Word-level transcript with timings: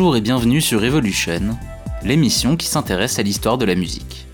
Bonjour 0.00 0.16
et 0.16 0.22
bienvenue 0.22 0.62
sur 0.62 0.82
Evolution, 0.82 1.58
l'émission 2.04 2.56
qui 2.56 2.66
s'intéresse 2.66 3.18
à 3.18 3.22
l'histoire 3.22 3.58
de 3.58 3.66
la 3.66 3.74
musique. 3.74 4.26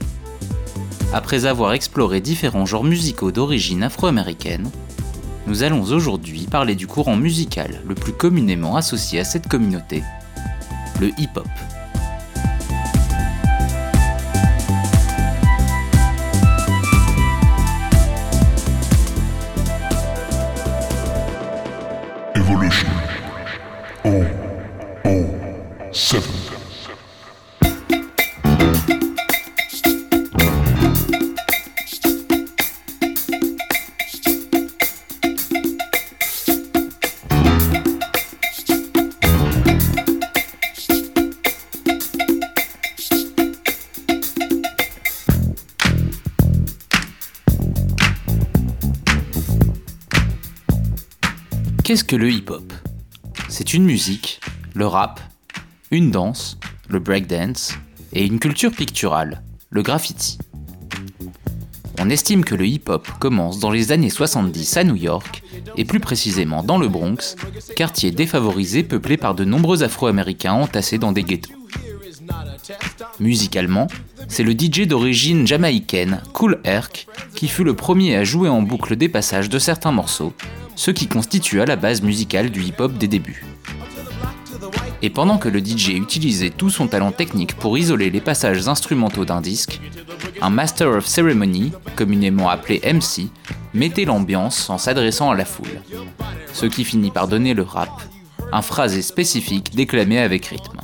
Après 1.12 1.44
avoir 1.44 1.72
exploré 1.72 2.20
différents 2.20 2.66
genres 2.66 2.84
musicaux 2.84 3.32
d'origine 3.32 3.82
afro-américaine, 3.82 4.70
nous 5.48 5.64
allons 5.64 5.82
aujourd'hui 5.82 6.46
parler 6.48 6.76
du 6.76 6.86
courant 6.86 7.16
musical 7.16 7.82
le 7.84 7.96
plus 7.96 8.12
communément 8.12 8.76
associé 8.76 9.18
à 9.18 9.24
cette 9.24 9.48
communauté, 9.48 10.04
le 11.00 11.08
hip-hop. 11.18 11.48
Qu'est-ce 51.96 52.04
que 52.04 52.16
le 52.16 52.30
hip-hop? 52.30 52.74
C'est 53.48 53.72
une 53.72 53.86
musique, 53.86 54.42
le 54.74 54.86
rap, 54.86 55.18
une 55.90 56.10
danse, 56.10 56.58
le 56.90 56.98
breakdance, 56.98 57.72
et 58.12 58.26
une 58.26 58.38
culture 58.38 58.70
picturale, 58.70 59.42
le 59.70 59.80
graffiti. 59.80 60.36
On 61.98 62.10
estime 62.10 62.44
que 62.44 62.54
le 62.54 62.66
hip-hop 62.66 63.08
commence 63.18 63.60
dans 63.60 63.70
les 63.70 63.92
années 63.92 64.10
70 64.10 64.76
à 64.76 64.84
New 64.84 64.94
York, 64.94 65.42
et 65.78 65.86
plus 65.86 65.98
précisément 65.98 66.62
dans 66.62 66.76
le 66.76 66.88
Bronx, 66.88 67.34
quartier 67.76 68.10
défavorisé 68.10 68.82
peuplé 68.82 69.16
par 69.16 69.34
de 69.34 69.46
nombreux 69.46 69.82
Afro-Américains 69.82 70.52
entassés 70.52 70.98
dans 70.98 71.12
des 71.12 71.22
ghettos. 71.22 71.54
Musicalement, 73.20 73.86
c'est 74.28 74.42
le 74.42 74.52
DJ 74.52 74.86
d'origine 74.86 75.46
jamaïcaine, 75.46 76.20
Cool 76.34 76.60
Herc, 76.64 77.06
qui 77.34 77.48
fut 77.48 77.64
le 77.64 77.74
premier 77.74 78.16
à 78.16 78.24
jouer 78.24 78.50
en 78.50 78.60
boucle 78.60 78.96
des 78.96 79.08
passages 79.08 79.48
de 79.48 79.58
certains 79.58 79.92
morceaux, 79.92 80.34
ce 80.76 80.90
qui 80.90 81.08
constitua 81.08 81.64
la 81.64 81.76
base 81.76 82.02
musicale 82.02 82.50
du 82.50 82.62
hip-hop 82.62 82.92
des 82.92 83.08
débuts. 83.08 83.44
Et 85.02 85.10
pendant 85.10 85.38
que 85.38 85.48
le 85.48 85.58
DJ 85.58 85.88
utilisait 85.90 86.50
tout 86.50 86.70
son 86.70 86.86
talent 86.86 87.12
technique 87.12 87.56
pour 87.56 87.76
isoler 87.76 88.10
les 88.10 88.20
passages 88.20 88.68
instrumentaux 88.68 89.24
d'un 89.24 89.40
disque, 89.40 89.80
un 90.40 90.50
Master 90.50 90.88
of 90.88 91.06
Ceremony, 91.06 91.72
communément 91.96 92.48
appelé 92.48 92.80
MC, 92.84 93.28
mettait 93.74 94.04
l'ambiance 94.04 94.70
en 94.70 94.78
s'adressant 94.78 95.30
à 95.30 95.34
la 95.34 95.44
foule. 95.44 95.80
Ce 96.52 96.66
qui 96.66 96.84
finit 96.84 97.10
par 97.10 97.28
donner 97.28 97.54
le 97.54 97.62
rap, 97.62 97.90
un 98.52 98.62
phrasé 98.62 99.02
spécifique 99.02 99.74
déclamé 99.74 100.18
avec 100.18 100.46
rythme. 100.46 100.80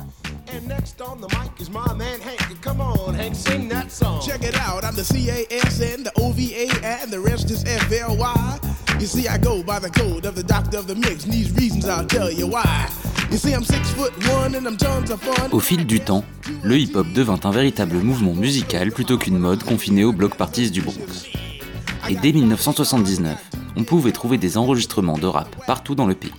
You 8.99 9.07
see, 9.07 9.27
I 9.27 9.37
go 9.37 9.63
by 9.63 9.79
the 9.79 9.89
code 9.89 10.25
of 10.25 10.35
the 10.35 10.43
doctor 10.43 10.77
of 10.77 10.87
the 10.87 10.95
mix, 10.95 11.25
and 11.25 11.33
these 11.33 11.51
reasons 11.55 11.87
I'll 11.87 12.05
tell 12.05 12.31
you 12.31 12.47
why. 12.47 12.87
You 13.31 13.37
see, 13.37 13.53
I'm 13.53 13.63
six 13.63 13.89
foot 13.91 14.13
one 14.29 14.55
and 14.55 14.67
I'm 14.67 14.77
tons 14.77 15.09
of 15.11 15.19
fun. 15.21 15.49
Au 15.51 15.59
fil 15.59 15.85
du 15.85 15.99
temps, 15.99 16.23
le 16.63 16.77
hip-hop 16.77 17.07
devint 17.13 17.39
un 17.43 17.51
véritable 17.51 17.97
mouvement 17.97 18.33
musical 18.33 18.91
plutôt 18.91 19.17
qu'une 19.17 19.39
mode 19.39 19.63
confinée 19.63 20.03
aux 20.03 20.13
block 20.13 20.35
parties 20.35 20.71
du 20.71 20.81
Bronx. 20.81 21.25
Et 22.09 22.15
dès 22.15 22.31
1979, 22.31 23.37
on 23.75 23.83
pouvait 23.83 24.11
trouver 24.11 24.37
des 24.37 24.57
enregistrements 24.57 25.17
de 25.17 25.25
rap 25.27 25.55
partout 25.65 25.95
dans 25.95 26.05
le 26.05 26.15
pays. 26.15 26.33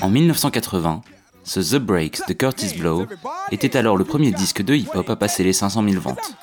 En 0.00 0.10
1980, 0.10 1.02
ce 1.44 1.60
The 1.60 1.78
Breaks 1.78 2.20
de 2.28 2.32
Curtis 2.32 2.76
Blow 2.78 3.06
était 3.50 3.76
alors 3.76 3.96
le 3.96 4.04
premier 4.04 4.30
disque 4.30 4.62
de 4.62 4.74
hip-hop 4.74 5.08
à 5.08 5.16
passer 5.16 5.44
les 5.44 5.52
500 5.52 5.84
000 5.88 6.00
ventes. 6.00 6.34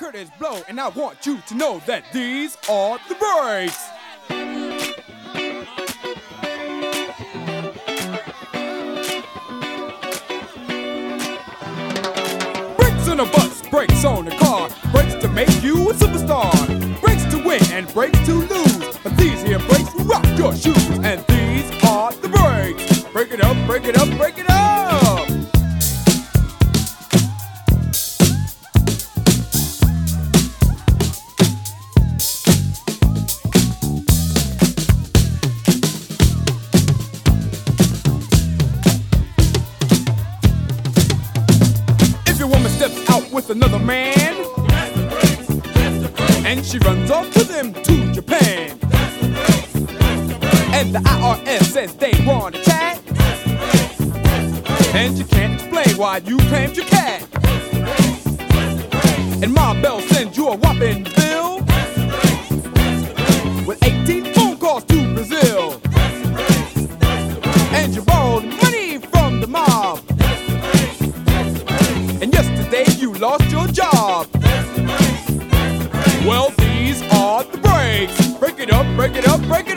On 13.19 13.27
a 13.27 13.31
bus, 13.31 13.67
brakes 13.69 14.05
on 14.05 14.27
a 14.27 14.37
car, 14.37 14.69
brakes 14.91 15.15
to 15.15 15.27
make 15.29 15.49
you 15.63 15.89
a 15.89 15.93
superstar, 15.93 16.51
brakes 17.01 17.25
to 17.25 17.37
win 17.43 17.61
and 17.71 17.91
brakes 17.93 18.19
to 18.25 18.33
lose. 18.33 18.97
But 19.03 19.17
these 19.17 19.41
here 19.41 19.59
brakes 19.59 19.93
rock 20.01 20.25
your 20.37 20.55
shoes, 20.55 20.89
and 21.03 21.25
these 21.27 21.83
are 21.83 22.11
the 22.13 22.29
brakes. 22.29 23.03
Break 23.11 23.31
it 23.31 23.41
up, 23.41 23.57
break 23.65 23.85
it 23.85 23.97
up, 23.97 24.09
break 24.17 24.37
it 24.37 24.41
up. 24.41 24.46
Another 43.49 43.79
man, 43.79 44.33
and 46.45 46.65
she 46.65 46.77
runs 46.79 47.09
off 47.11 47.27
with 47.35 47.49
him 47.49 47.73
to 47.73 48.11
Japan, 48.13 48.71
and 50.73 50.93
the 50.93 50.99
IRS 50.99 51.63
says 51.65 51.95
they 51.95 52.13
want 52.25 52.55
a 52.55 52.63
chat, 52.63 53.01
and 54.95 55.17
you 55.17 55.25
can't 55.25 55.53
explain 55.53 55.97
why 55.97 56.17
you 56.17 56.37
claimed 56.49 56.75
your 56.75 56.87
cat, 56.87 57.23
and 59.41 59.53
Ma 59.53 59.73
Bell 59.81 60.01
sends 60.01 60.35
you 60.37 60.47
a 60.47 60.57
whopping 60.57 61.03
bill. 61.03 61.59
With 63.65 63.83
18 63.83 64.36
Break 78.97 79.15
it 79.15 79.27
up, 79.27 79.39
break 79.43 79.69
it 79.69 79.76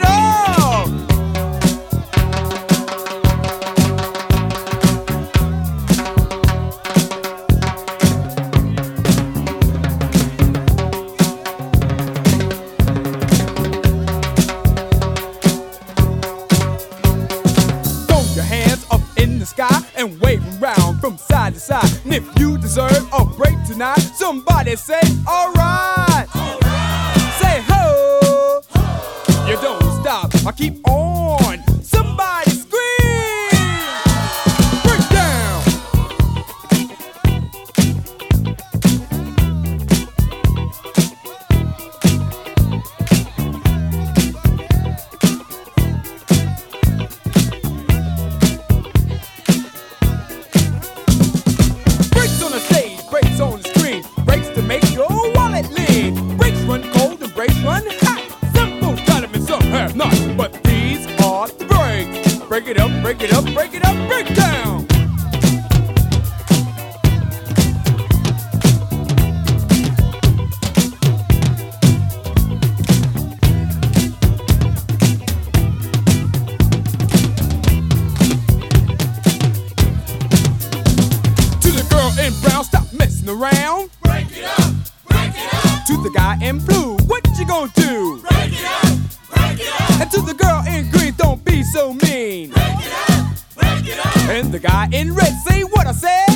down. 83.39 83.89
Break 84.03 84.37
it 84.37 84.43
up, 84.43 84.73
break 85.07 85.31
it 85.35 85.53
up. 85.53 85.85
To 85.87 85.97
the 86.03 86.11
guy 86.13 86.37
in 86.41 86.59
blue, 86.59 86.97
what 87.07 87.25
you 87.37 87.45
gonna 87.45 87.71
do? 87.75 88.21
Break 88.29 88.53
it 88.53 88.65
up, 88.65 88.99
break 89.33 89.59
it 89.59 89.81
up. 89.81 90.01
And 90.01 90.11
to 90.11 90.21
the 90.21 90.33
girl 90.33 90.63
in 90.67 90.89
green, 90.91 91.13
don't 91.17 91.43
be 91.45 91.63
so 91.63 91.93
mean. 91.93 92.51
Break 92.51 92.79
it 92.79 93.09
up, 93.09 93.27
break 93.55 93.87
it 93.87 94.05
up. 94.05 94.17
And 94.29 94.51
the 94.51 94.59
guy 94.59 94.89
in 94.91 95.13
red, 95.13 95.33
say 95.47 95.63
what 95.63 95.87
I 95.87 95.93
said. 95.93 96.30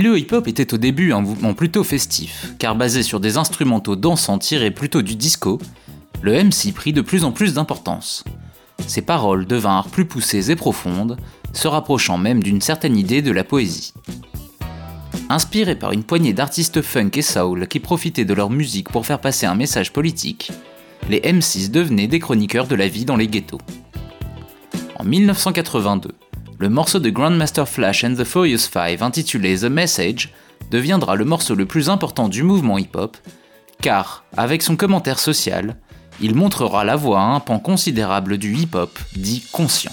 Le 0.00 0.18
hip-hop 0.18 0.48
était 0.48 0.72
au 0.72 0.78
début 0.78 1.12
un 1.12 1.20
mouvement 1.20 1.52
plutôt 1.52 1.84
festif, 1.84 2.54
car 2.58 2.74
basé 2.74 3.02
sur 3.02 3.20
des 3.20 3.36
instrumentaux 3.36 3.96
dansants 3.96 4.38
tirés 4.38 4.70
plutôt 4.70 5.02
du 5.02 5.14
disco, 5.14 5.58
le 6.22 6.42
MC 6.42 6.72
prit 6.74 6.94
de 6.94 7.02
plus 7.02 7.22
en 7.22 7.32
plus 7.32 7.52
d'importance. 7.52 8.24
Ses 8.86 9.02
paroles 9.02 9.44
devinrent 9.44 9.88
plus 9.90 10.06
poussées 10.06 10.50
et 10.50 10.56
profondes, 10.56 11.18
se 11.52 11.68
rapprochant 11.68 12.16
même 12.16 12.42
d'une 12.42 12.62
certaine 12.62 12.96
idée 12.96 13.20
de 13.20 13.30
la 13.30 13.44
poésie. 13.44 13.92
Inspirés 15.28 15.76
par 15.76 15.92
une 15.92 16.04
poignée 16.04 16.32
d'artistes 16.32 16.80
funk 16.80 17.10
et 17.16 17.22
soul 17.22 17.68
qui 17.68 17.78
profitaient 17.78 18.24
de 18.24 18.32
leur 18.32 18.48
musique 18.48 18.88
pour 18.88 19.04
faire 19.04 19.20
passer 19.20 19.44
un 19.44 19.54
message 19.54 19.92
politique, 19.92 20.50
les 21.10 21.20
M6 21.20 21.70
devenaient 21.70 22.08
des 22.08 22.20
chroniqueurs 22.20 22.68
de 22.68 22.74
la 22.74 22.88
vie 22.88 23.04
dans 23.04 23.16
les 23.16 23.28
ghettos. 23.28 23.60
En 24.96 25.04
1982, 25.04 26.14
le 26.60 26.68
morceau 26.68 26.98
de 26.98 27.08
Grandmaster 27.08 27.66
Flash 27.66 28.04
and 28.04 28.16
the 28.16 28.24
Furious 28.24 28.68
Five 28.70 29.02
intitulé 29.02 29.56
The 29.56 29.64
Message 29.64 30.28
deviendra 30.70 31.16
le 31.16 31.24
morceau 31.24 31.54
le 31.54 31.64
plus 31.64 31.88
important 31.88 32.28
du 32.28 32.42
mouvement 32.42 32.76
hip-hop, 32.76 33.16
car, 33.80 34.24
avec 34.36 34.60
son 34.60 34.76
commentaire 34.76 35.18
social, 35.18 35.76
il 36.20 36.34
montrera 36.34 36.84
la 36.84 36.96
voie 36.96 37.20
à 37.20 37.24
un 37.24 37.40
pan 37.40 37.60
considérable 37.60 38.36
du 38.36 38.54
hip-hop 38.54 38.98
dit 39.16 39.42
conscient. 39.52 39.92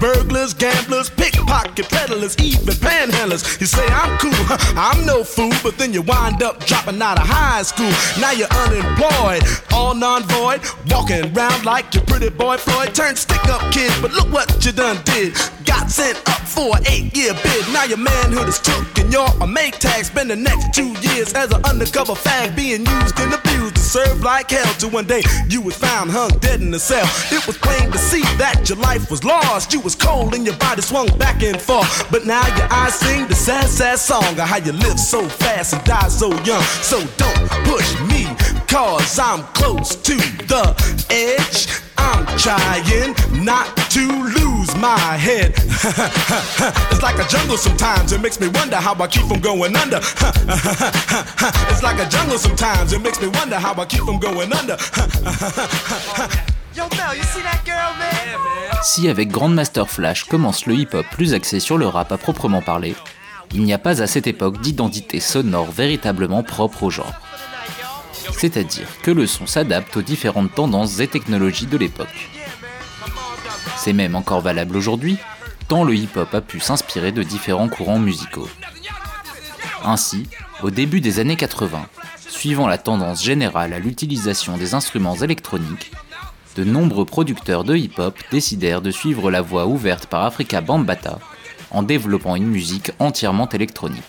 burglars, 0.01 0.53
gamblers, 0.55 1.11
pickpocket 1.11 1.87
peddlers, 1.87 2.35
even 2.39 2.73
panhandlers. 2.73 3.61
You 3.61 3.67
say 3.67 3.85
I'm 3.85 4.17
cool, 4.17 4.33
I'm 4.75 5.05
no 5.05 5.23
fool, 5.23 5.53
but 5.61 5.77
then 5.77 5.93
you 5.93 6.01
wind 6.01 6.41
up 6.41 6.65
dropping 6.65 6.99
out 7.01 7.21
of 7.21 7.27
high 7.27 7.61
school. 7.61 7.91
Now 8.19 8.31
you're 8.31 8.51
unemployed, 8.65 9.43
all 9.71 9.93
non-void, 9.93 10.61
walking 10.89 11.37
around 11.37 11.63
like 11.63 11.93
your 11.93 12.03
pretty 12.05 12.29
boy 12.29 12.57
Floyd. 12.57 12.95
Turned 12.95 13.17
stick-up 13.17 13.61
kid, 13.71 13.93
but 14.01 14.11
look 14.11 14.29
what 14.33 14.65
you 14.65 14.71
done 14.71 14.99
did. 15.05 15.35
Got 15.65 15.91
sent 15.91 16.17
up 16.27 16.41
for 16.41 16.75
an 16.77 16.83
eight-year 16.87 17.33
bid. 17.33 17.65
Now 17.71 17.83
your 17.83 17.99
manhood 17.99 18.49
is 18.49 18.59
took 18.59 18.97
and 18.97 19.13
you're 19.13 19.29
a 19.39 19.47
make 19.47 19.77
tag. 19.77 20.05
Spend 20.05 20.31
the 20.31 20.35
next 20.35 20.73
two 20.73 20.93
years 21.07 21.33
as 21.33 21.51
an 21.51 21.63
undercover 21.65 22.13
fag, 22.13 22.55
being 22.55 22.85
used 22.85 23.19
and 23.19 23.33
abused 23.33 23.75
to 23.75 23.81
serve 23.81 24.23
like 24.23 24.49
hell. 24.49 24.73
Till 24.79 24.89
one 24.89 25.05
day 25.05 25.21
you 25.47 25.61
was 25.61 25.75
found 25.75 26.09
hung 26.09 26.31
dead 26.39 26.59
in 26.59 26.73
a 26.73 26.79
cell. 26.79 27.05
It 27.31 27.45
was 27.45 27.57
plain 27.57 27.91
to 27.91 27.97
see 27.99 28.23
that 28.37 28.67
your 28.67 28.79
life 28.79 29.11
was 29.11 29.23
lost. 29.23 29.71
You 29.71 29.79
was 29.79 29.90
cold 29.95 30.33
and 30.33 30.45
your 30.45 30.55
body 30.57 30.81
swung 30.81 31.07
back 31.17 31.43
and 31.43 31.59
forth. 31.59 32.09
But 32.11 32.25
now 32.25 32.45
your 32.57 32.67
eyes 32.71 32.95
sing 32.95 33.27
the 33.27 33.35
sad, 33.35 33.67
sad 33.67 33.99
song 33.99 34.23
of 34.23 34.47
how 34.47 34.57
you 34.57 34.71
live 34.71 34.99
so 34.99 35.27
fast 35.27 35.73
and 35.73 35.83
die 35.83 36.07
so 36.07 36.29
young. 36.43 36.63
So 36.83 36.99
don't 37.17 37.49
push 37.65 37.99
me, 38.09 38.27
cause 38.67 39.19
I'm 39.19 39.43
close 39.53 39.95
to 39.95 40.15
the 40.47 40.75
edge. 41.09 41.67
I'm 41.97 42.25
trying 42.37 43.15
not 43.45 43.75
to 43.91 44.07
lose 44.07 44.75
my 44.75 44.97
head. 45.17 45.53
it's 46.91 47.01
like 47.01 47.19
a 47.19 47.27
jungle 47.27 47.57
sometimes, 47.57 48.11
it 48.11 48.21
makes 48.21 48.39
me 48.39 48.47
wonder 48.47 48.77
how 48.77 48.95
I 48.95 49.07
keep 49.07 49.27
from 49.27 49.39
going 49.39 49.75
under. 49.75 49.97
it's 51.69 51.83
like 51.83 51.99
a 51.99 52.09
jungle 52.09 52.37
sometimes, 52.37 52.93
it 52.93 53.01
makes 53.01 53.21
me 53.21 53.27
wonder 53.27 53.57
how 53.57 53.73
I 53.79 53.85
keep 53.85 54.01
from 54.01 54.19
going 54.19 54.51
under. 54.51 54.77
Si 58.83 59.07
avec 59.07 59.29
Grandmaster 59.29 59.89
Flash 59.89 60.23
commence 60.23 60.65
le 60.65 60.75
hip-hop 60.75 61.05
plus 61.11 61.33
axé 61.33 61.59
sur 61.59 61.77
le 61.77 61.87
rap 61.87 62.11
à 62.11 62.17
proprement 62.17 62.61
parler, 62.61 62.95
il 63.53 63.63
n'y 63.63 63.73
a 63.73 63.77
pas 63.77 64.01
à 64.01 64.07
cette 64.07 64.27
époque 64.27 64.61
d'identité 64.61 65.19
sonore 65.19 65.71
véritablement 65.71 66.43
propre 66.43 66.83
au 66.83 66.89
genre. 66.89 67.13
C'est-à-dire 68.37 68.87
que 69.03 69.11
le 69.11 69.27
son 69.27 69.45
s'adapte 69.45 69.97
aux 69.97 70.01
différentes 70.01 70.53
tendances 70.55 70.99
et 70.99 71.07
technologies 71.07 71.67
de 71.67 71.77
l'époque. 71.77 72.29
C'est 73.77 73.93
même 73.93 74.15
encore 74.15 74.41
valable 74.41 74.77
aujourd'hui, 74.77 75.17
tant 75.67 75.83
le 75.83 75.95
hip-hop 75.95 76.33
a 76.33 76.41
pu 76.41 76.59
s'inspirer 76.59 77.11
de 77.11 77.23
différents 77.23 77.69
courants 77.69 77.99
musicaux. 77.99 78.49
Ainsi, 79.83 80.27
au 80.63 80.69
début 80.69 81.01
des 81.01 81.19
années 81.19 81.35
80, 81.35 81.85
suivant 82.29 82.67
la 82.67 82.77
tendance 82.77 83.23
générale 83.23 83.73
à 83.73 83.79
l'utilisation 83.79 84.57
des 84.57 84.73
instruments 84.73 85.15
électroniques, 85.15 85.91
de 86.55 86.63
nombreux 86.63 87.05
producteurs 87.05 87.63
de 87.63 87.75
hip-hop 87.75 88.17
décidèrent 88.31 88.81
de 88.81 88.91
suivre 88.91 89.31
la 89.31 89.41
voie 89.41 89.65
ouverte 89.67 90.05
par 90.05 90.23
Africa 90.23 90.61
Bambata 90.61 91.19
en 91.71 91.83
développant 91.83 92.35
une 92.35 92.47
musique 92.47 92.91
entièrement 92.99 93.49
électronique. 93.49 94.03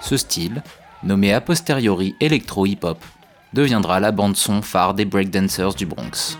Ce 0.00 0.16
style, 0.16 0.62
nommé 1.02 1.32
a 1.32 1.40
posteriori 1.40 2.14
Electro 2.20 2.66
Hip 2.66 2.80
Hop, 2.82 3.04
deviendra 3.52 4.00
la 4.00 4.12
bande-son 4.12 4.62
phare 4.62 4.94
des 4.94 5.04
breakdancers 5.04 5.74
du 5.74 5.86
Bronx. 5.86 6.38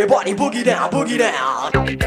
Everybody, 0.00 0.34
boogie 0.34 0.64
down, 0.64 0.90
boogie 0.90 1.18
down. 1.18 1.99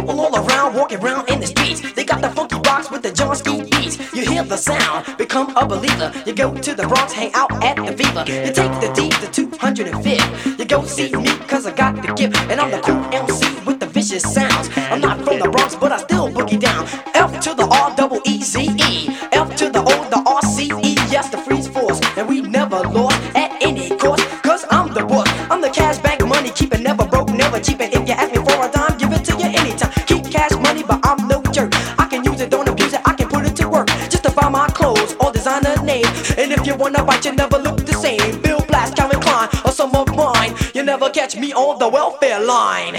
People 0.00 0.18
all 0.18 0.34
around 0.34 0.74
walking 0.74 0.98
around 0.98 1.28
in 1.28 1.40
the 1.40 1.46
streets. 1.46 1.92
They 1.92 2.04
got 2.04 2.22
the 2.22 2.30
funky 2.30 2.58
box 2.58 2.90
with 2.90 3.02
the 3.02 3.12
John 3.12 3.36
Ski 3.36 3.60
beats. 3.64 3.98
You 4.14 4.22
hear 4.22 4.42
the 4.42 4.56
sound, 4.56 5.14
become 5.18 5.54
a 5.58 5.66
believer. 5.66 6.10
You 6.24 6.32
go 6.32 6.54
to 6.54 6.74
the 6.74 6.86
Bronx, 6.88 7.12
hang 7.12 7.30
out 7.34 7.52
at 7.62 7.76
the 7.76 7.92
Viva. 7.92 8.24
You 8.26 8.50
take 8.50 8.72
the 8.80 8.90
D 8.94 9.10
to 9.10 9.30
205. 9.30 10.58
You 10.58 10.64
go 10.64 10.84
see 10.86 11.14
me, 11.14 11.28
cause 11.48 11.66
I 11.66 11.72
got 11.72 11.96
the 11.96 12.14
gift. 12.14 12.34
And 12.48 12.58
I'm 12.58 12.70
the 12.70 12.80
cool 12.80 13.04
MC 13.12 13.46
with 13.66 13.78
the 13.78 13.86
vicious 13.86 14.22
sounds. 14.22 14.70
I'm 14.74 15.02
not 15.02 15.18
from 15.22 15.38
the 15.38 15.50
Bronx, 15.50 15.76
but 15.76 15.92
I 15.92 15.98
still 15.98 16.30
boogie 16.30 16.58
down. 16.58 16.86
F 17.12 17.38
to 17.40 17.52
the 17.52 17.66
R 17.66 17.94
double 17.94 18.22
E 18.24 18.42
Z 18.42 18.79
catch 41.30 41.40
me 41.40 41.52
on 41.52 41.78
the 41.78 41.88
welfare 41.88 42.40
line. 42.40 42.94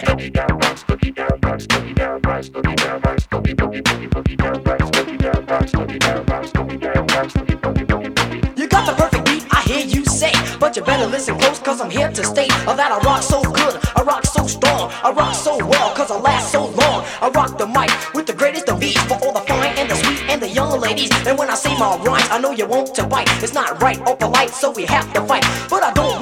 You 8.56 8.68
got 8.68 8.86
the 8.86 8.94
perfect 8.98 9.26
beat, 9.26 9.46
I 9.52 9.62
hear 9.64 9.86
you 9.86 10.06
say. 10.06 10.32
But 10.60 10.76
you 10.76 10.84
better 10.84 11.08
listen 11.08 11.38
close, 11.40 11.60
cause 11.60 11.82
I'm 11.82 11.90
here 11.90 12.10
to 12.10 12.24
stay. 12.24 12.48
Oh, 12.68 12.76
that 12.76 12.92
I 12.92 13.00
rock 13.00 13.24
so 13.24 13.42
good, 13.42 13.80
I 13.96 14.04
rock 14.04 14.26
so 14.26 14.48
strong, 14.48 14.92
I 15.04 15.12
rock 15.12 15.34
so 15.36 15.58
well, 15.66 15.94
cause 15.96 16.12
I 16.12 16.20
last 16.20 16.52
so 16.52 16.68
long. 16.68 17.04
I 17.22 17.30
rock 17.30 17.58
the 17.58 17.68
mic 17.68 17.90
with 18.14 18.28
the 18.28 18.34
greatest 18.34 18.70
of 18.70 18.82
ease 18.84 19.02
for 19.04 19.16
all 19.16 19.34
the 19.34 19.42
fine 19.42 19.78
and 19.78 19.90
the 19.90 19.96
sweet 19.96 20.22
and 20.30 20.42
the 20.42 20.50
young 20.50 20.80
ladies. 20.80 21.10
And 21.28 21.38
when 21.38 21.50
I 21.50 21.56
say 21.56 21.78
my 21.78 21.98
rhymes, 21.98 22.28
I 22.30 22.40
know 22.40 22.52
you 22.52 22.68
want 22.68 22.94
to 22.96 23.06
bite. 23.08 23.28
It's 23.44 23.54
not 23.54 23.82
right 23.82 24.00
or 24.08 24.16
polite, 24.16 24.52
so 24.52 24.72
we 24.72 24.86
have 24.86 25.12
to 25.14 25.26
fight. 25.26 25.44
But 25.70 25.84
I 25.84 25.92
don't 25.94 26.21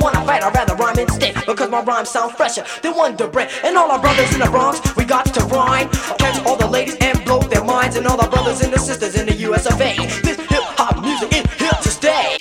sound 2.09 2.35
fresher 2.35 2.65
than 2.81 2.95
Wonder 2.95 3.27
Bread. 3.27 3.49
And 3.63 3.77
all 3.77 3.91
our 3.91 3.99
brothers 3.99 4.33
in 4.33 4.39
the 4.39 4.49
Bronx, 4.49 4.79
we 4.95 5.05
got 5.05 5.25
to 5.33 5.41
rhyme. 5.45 5.89
Catch 6.17 6.43
all 6.45 6.57
the 6.57 6.67
ladies 6.67 6.97
and 7.01 7.23
blow 7.23 7.39
their 7.39 7.63
minds. 7.63 7.95
And 7.95 8.07
all 8.07 8.19
our 8.19 8.29
brothers 8.29 8.61
and 8.61 8.73
the 8.73 8.79
sisters 8.79 9.15
in 9.15 9.27
the 9.27 9.35
US 9.49 9.65
of 9.65 9.79
A. 9.79 9.95
This 10.23 10.37
hip 10.37 10.63
hop 10.77 11.01
music 11.01 11.31
is 11.33 11.45
here 11.59 11.69
to 11.69 11.89
stay. 11.89 12.37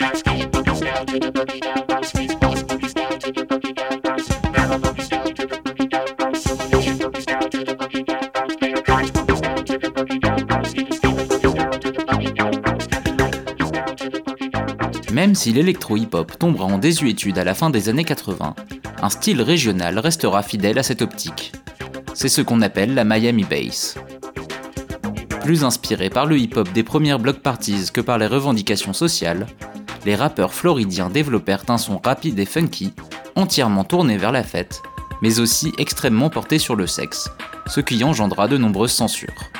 Même 15.12 15.34
si 15.34 15.52
l'électro-hip-hop 15.52 16.38
tombera 16.38 16.64
en 16.66 16.78
désuétude 16.78 17.38
à 17.38 17.44
la 17.44 17.54
fin 17.54 17.70
des 17.70 17.88
années 17.88 18.04
80, 18.04 18.54
un 19.02 19.10
style 19.10 19.42
régional 19.42 19.98
restera 19.98 20.42
fidèle 20.42 20.78
à 20.78 20.82
cette 20.82 21.02
optique. 21.02 21.52
C'est 22.14 22.28
ce 22.28 22.40
qu'on 22.40 22.62
appelle 22.62 22.94
la 22.94 23.04
Miami 23.04 23.44
Bass. 23.44 23.96
Plus 25.42 25.64
inspiré 25.64 26.10
par 26.10 26.26
le 26.26 26.38
hip-hop 26.38 26.72
des 26.72 26.82
premières 26.82 27.18
block 27.18 27.38
parties 27.38 27.90
que 27.92 28.00
par 28.00 28.18
les 28.18 28.26
revendications 28.26 28.92
sociales, 28.92 29.46
les 30.04 30.16
rappeurs 30.16 30.52
floridiens 30.52 31.10
développèrent 31.10 31.64
un 31.68 31.78
son 31.78 31.98
rapide 31.98 32.38
et 32.38 32.44
funky, 32.44 32.92
entièrement 33.34 33.84
tourné 33.84 34.16
vers 34.16 34.32
la 34.32 34.42
fête, 34.42 34.82
mais 35.22 35.40
aussi 35.40 35.72
extrêmement 35.78 36.30
porté 36.30 36.58
sur 36.58 36.76
le 36.76 36.86
sexe, 36.86 37.30
ce 37.66 37.80
qui 37.80 38.02
engendra 38.02 38.48
de 38.48 38.58
nombreuses 38.58 38.92
censures. 38.92 39.50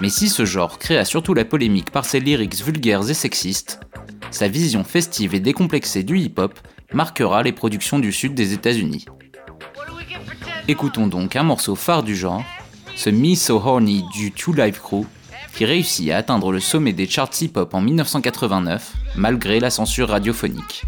Mais 0.00 0.10
si 0.10 0.28
ce 0.28 0.44
genre 0.44 0.78
créa 0.78 1.04
surtout 1.04 1.32
la 1.32 1.44
polémique 1.44 1.90
par 1.90 2.04
ses 2.04 2.20
lyrics 2.20 2.62
vulgaires 2.62 3.08
et 3.08 3.14
sexistes, 3.14 3.80
sa 4.30 4.48
vision 4.48 4.84
festive 4.84 5.34
et 5.34 5.40
décomplexée 5.40 6.02
du 6.02 6.18
hip-hop 6.18 6.58
marquera 6.92 7.42
les 7.42 7.52
productions 7.52 7.98
du 7.98 8.12
sud 8.12 8.34
des 8.34 8.52
États-Unis. 8.52 9.06
Écoutons 10.68 11.06
donc 11.06 11.36
un 11.36 11.42
morceau 11.42 11.74
phare 11.74 12.02
du 12.02 12.16
genre, 12.16 12.42
ce 12.96 13.10
Me 13.10 13.34
So 13.34 13.56
Horny 13.56 14.04
du 14.12 14.32
Two 14.32 14.52
Live 14.52 14.80
Crew, 14.80 15.04
qui 15.54 15.64
réussit 15.64 16.10
à 16.10 16.18
atteindre 16.18 16.52
le 16.52 16.60
sommet 16.60 16.92
des 16.92 17.08
charts 17.08 17.30
hip-hop 17.40 17.72
en 17.74 17.80
1989, 17.80 18.92
malgré 19.16 19.60
la 19.60 19.70
censure 19.70 20.08
radiophonique. 20.08 20.84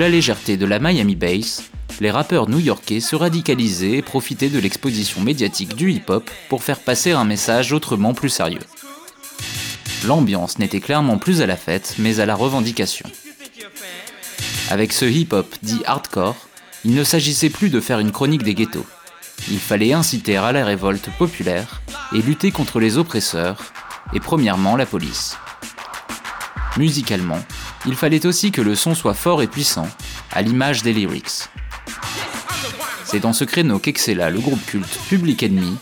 La 0.00 0.08
légèreté 0.08 0.56
de 0.56 0.64
la 0.64 0.78
Miami 0.78 1.14
Bass, 1.14 1.64
les 2.00 2.10
rappeurs 2.10 2.48
new-yorkais 2.48 3.00
se 3.00 3.16
radicalisaient 3.16 3.98
et 3.98 4.02
profitaient 4.02 4.48
de 4.48 4.58
l'exposition 4.58 5.20
médiatique 5.20 5.76
du 5.76 5.92
hip-hop 5.92 6.30
pour 6.48 6.62
faire 6.62 6.80
passer 6.80 7.12
un 7.12 7.26
message 7.26 7.74
autrement 7.74 8.14
plus 8.14 8.30
sérieux. 8.30 8.62
L'ambiance 10.06 10.58
n'était 10.58 10.80
clairement 10.80 11.18
plus 11.18 11.42
à 11.42 11.46
la 11.46 11.56
fête, 11.56 11.96
mais 11.98 12.18
à 12.18 12.24
la 12.24 12.34
revendication. 12.34 13.10
Avec 14.70 14.94
ce 14.94 15.04
hip-hop 15.04 15.54
dit 15.62 15.82
hardcore, 15.84 16.46
il 16.86 16.94
ne 16.94 17.04
s'agissait 17.04 17.50
plus 17.50 17.68
de 17.68 17.80
faire 17.80 17.98
une 17.98 18.10
chronique 18.10 18.42
des 18.42 18.54
ghettos. 18.54 18.86
Il 19.50 19.58
fallait 19.58 19.92
inciter 19.92 20.38
à 20.38 20.50
la 20.50 20.64
révolte 20.64 21.10
populaire 21.18 21.82
et 22.14 22.22
lutter 22.22 22.52
contre 22.52 22.80
les 22.80 22.96
oppresseurs, 22.96 23.70
et 24.14 24.20
premièrement 24.20 24.76
la 24.76 24.86
police. 24.86 25.36
Musicalement, 26.80 27.38
il 27.84 27.94
fallait 27.94 28.24
aussi 28.24 28.52
que 28.52 28.62
le 28.62 28.74
son 28.74 28.94
soit 28.94 29.12
fort 29.12 29.42
et 29.42 29.46
puissant, 29.46 29.86
à 30.32 30.40
l'image 30.40 30.82
des 30.82 30.94
lyrics. 30.94 31.50
C'est 33.04 33.20
dans 33.20 33.34
ce 33.34 33.44
créneau 33.44 33.78
qu'excella 33.78 34.30
le 34.30 34.40
groupe 34.40 34.64
culte 34.64 34.98
Public 35.10 35.42
Enemy, 35.42 35.76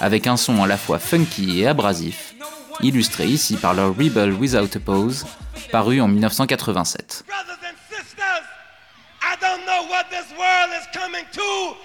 avec 0.00 0.26
un 0.26 0.36
son 0.36 0.60
à 0.60 0.66
la 0.66 0.76
fois 0.76 0.98
funky 0.98 1.60
et 1.60 1.68
abrasif, 1.68 2.34
illustré 2.80 3.26
ici 3.26 3.54
par 3.54 3.74
leur 3.74 3.90
Rebel 3.90 4.32
Without 4.32 4.74
a 4.74 4.80
Pause, 4.80 5.24
paru 5.70 6.00
en 6.00 6.08
1987. 6.08 7.22
Brothers 7.28 7.52
and 7.62 7.76
sisters, 7.88 8.42
I 9.22 9.36
don't 9.40 9.64
know 9.66 9.88
what 9.88 10.10
this 10.10 10.36
world 10.36 10.72
is 10.74 10.88
coming 10.92 11.26
to. 11.32 11.76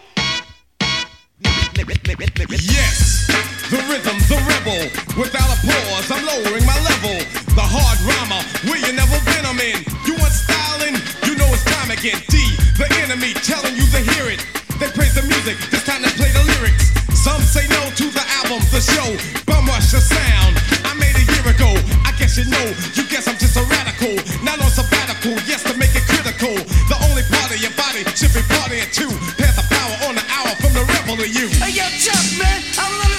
Yes, 2.50 3.30
the 3.70 3.82
rhythm, 3.90 4.18
the 4.30 4.38
rebel. 4.46 4.82
Without 5.18 5.50
a 5.50 5.58
pause, 5.66 6.08
I'm 6.12 6.22
lowering 6.26 6.66
my 6.66 6.78
level. 6.86 7.18
The 7.56 7.66
hard 7.66 7.98
rhymer, 8.06 8.42
where 8.70 8.78
you 8.78 8.94
never 8.94 9.18
been, 9.26 9.46
I'm 9.46 9.58
in. 9.58 9.82
You 10.06 10.14
want 10.20 10.34
styling? 10.34 10.96
You 11.26 11.34
know 11.40 11.50
it's 11.50 11.66
time 11.66 11.90
again. 11.90 12.20
D, 12.30 12.54
the 12.78 12.88
enemy, 13.02 13.34
telling 13.42 13.74
you 13.74 13.86
to 13.96 14.02
hear 14.14 14.30
it. 14.30 14.44
They 14.78 14.92
praise 14.92 15.16
the 15.16 15.24
music, 15.24 15.56
it's 15.72 15.88
time 15.88 16.04
to 16.04 16.12
play 16.20 16.30
the 16.36 16.44
lyrics. 16.58 16.92
Some 17.16 17.42
say 17.42 17.66
no 17.72 17.82
to 17.96 18.06
the 18.12 18.26
album, 18.44 18.62
the 18.70 18.84
show. 18.84 19.10
Bum 19.50 19.66
rush 19.66 19.90
the 19.90 20.04
sound. 20.04 20.54
I 20.86 20.94
made 21.00 21.16
a 21.16 21.26
year 21.26 21.46
ago. 21.50 21.74
I 22.06 22.14
guess 22.20 22.38
you 22.38 22.46
know. 22.46 22.66
You 22.94 23.02
guess 23.10 23.26
I'm 23.26 23.40
just 23.42 23.58
a 23.58 23.66
radical. 23.66 24.14
Not 24.46 24.62
on 24.62 24.70
sabbatical. 24.70 25.34
Yes, 25.50 25.64
to 25.66 25.74
make 25.74 25.96
it 25.98 26.06
critical. 26.06 26.54
The 26.86 26.98
only 27.10 27.26
part 27.34 27.50
of 27.50 27.58
your 27.58 27.74
body 27.74 28.06
should 28.14 28.30
be 28.36 28.46
partying 28.46 28.86
too. 28.94 29.10
Pass 29.42 29.58
the 29.58 29.66
power 29.74 29.96
on 30.06 30.14
the 30.14 30.26
hour 30.30 30.54
from 30.62 30.78
the 30.78 30.86
rebel 30.86 31.18
to 31.18 31.26
you. 31.26 31.50
Hey, 31.58 31.74
yo, 31.74 31.88
Chuck, 31.98 32.22
man, 32.38 32.62
I 32.78 32.86
don't 32.94 33.15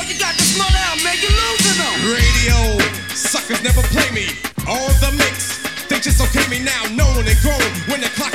Yo, 0.00 0.08
you 0.08 0.18
got 0.18 0.32
this. 0.36 0.56
You're 1.20 1.28
losing 1.28 1.76
them. 1.76 1.98
Radio 2.14 2.78
suckers 3.12 3.62
never 3.62 3.82
play 3.92 4.08
me 4.14 4.26
on 4.64 4.88
the 5.02 5.12
mix. 5.18 5.60
They 5.88 5.98
just 5.98 6.22
okay 6.22 6.46
me 6.48 6.62
now, 6.64 6.86
known 6.94 7.26
and 7.26 7.36
grown. 7.42 7.60
When 7.90 8.00
they're 8.00 8.14
clocking 8.16 8.29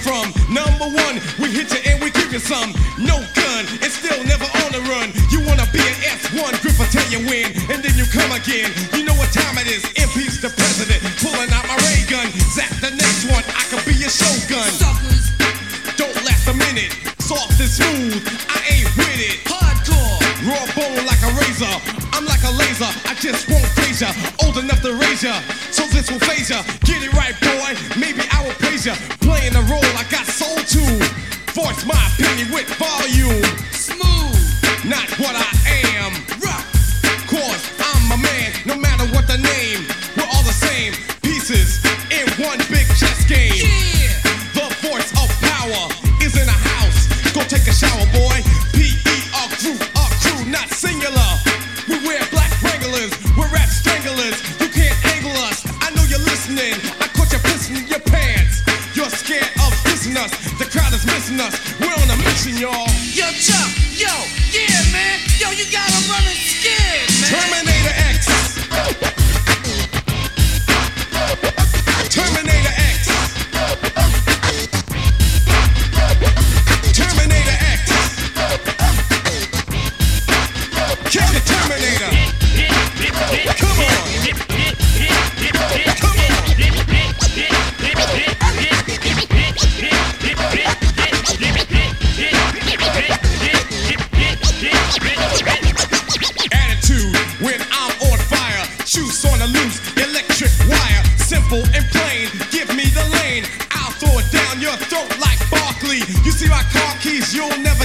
from. 0.00 0.32
Number 0.48 0.88
one, 0.88 1.20
we 1.38 1.52
hit 1.52 1.68
you 1.72 1.80
and 1.84 2.00
we 2.02 2.10
give 2.10 2.32
you 2.32 2.40
some. 2.40 2.72
No 2.96 3.20
gun, 3.36 3.62
and 3.84 3.90
still 3.92 4.20
never 4.24 4.48
on 4.64 4.72
the 4.72 4.82
run. 4.88 5.12
You 5.28 5.44
wanna 5.44 5.68
be 5.72 5.80
an 5.84 5.96
S1 6.16 6.56
grip 6.62 6.76
tell 6.90 7.08
you 7.12 7.20
when, 7.28 7.52
and 7.68 7.84
then 7.84 7.94
you 7.96 8.06
come 8.08 8.32
again. 8.32 8.72
You 8.96 9.04
know 9.04 9.14
what 9.20 9.28
time 9.32 9.58
it 9.58 9.68
is. 9.68 9.84
Impeach 10.00 10.15
with 32.56 32.74
volume. 32.78 33.45
You'll 107.34 107.48
never 107.58 107.75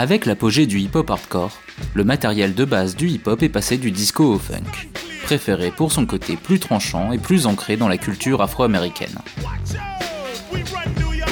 Avec 0.00 0.24
l'apogée 0.24 0.64
du 0.64 0.80
hip-hop 0.80 1.10
hardcore, 1.10 1.52
le 1.92 2.04
matériel 2.04 2.54
de 2.54 2.64
base 2.64 2.96
du 2.96 3.10
hip-hop 3.10 3.42
est 3.42 3.50
passé 3.50 3.76
du 3.76 3.90
disco 3.90 4.24
au 4.24 4.38
funk, 4.38 4.88
préféré 5.24 5.70
pour 5.70 5.92
son 5.92 6.06
côté 6.06 6.36
plus 6.36 6.58
tranchant 6.58 7.12
et 7.12 7.18
plus 7.18 7.44
ancré 7.44 7.76
dans 7.76 7.86
la 7.86 7.98
culture 7.98 8.40
afro-américaine. 8.40 9.18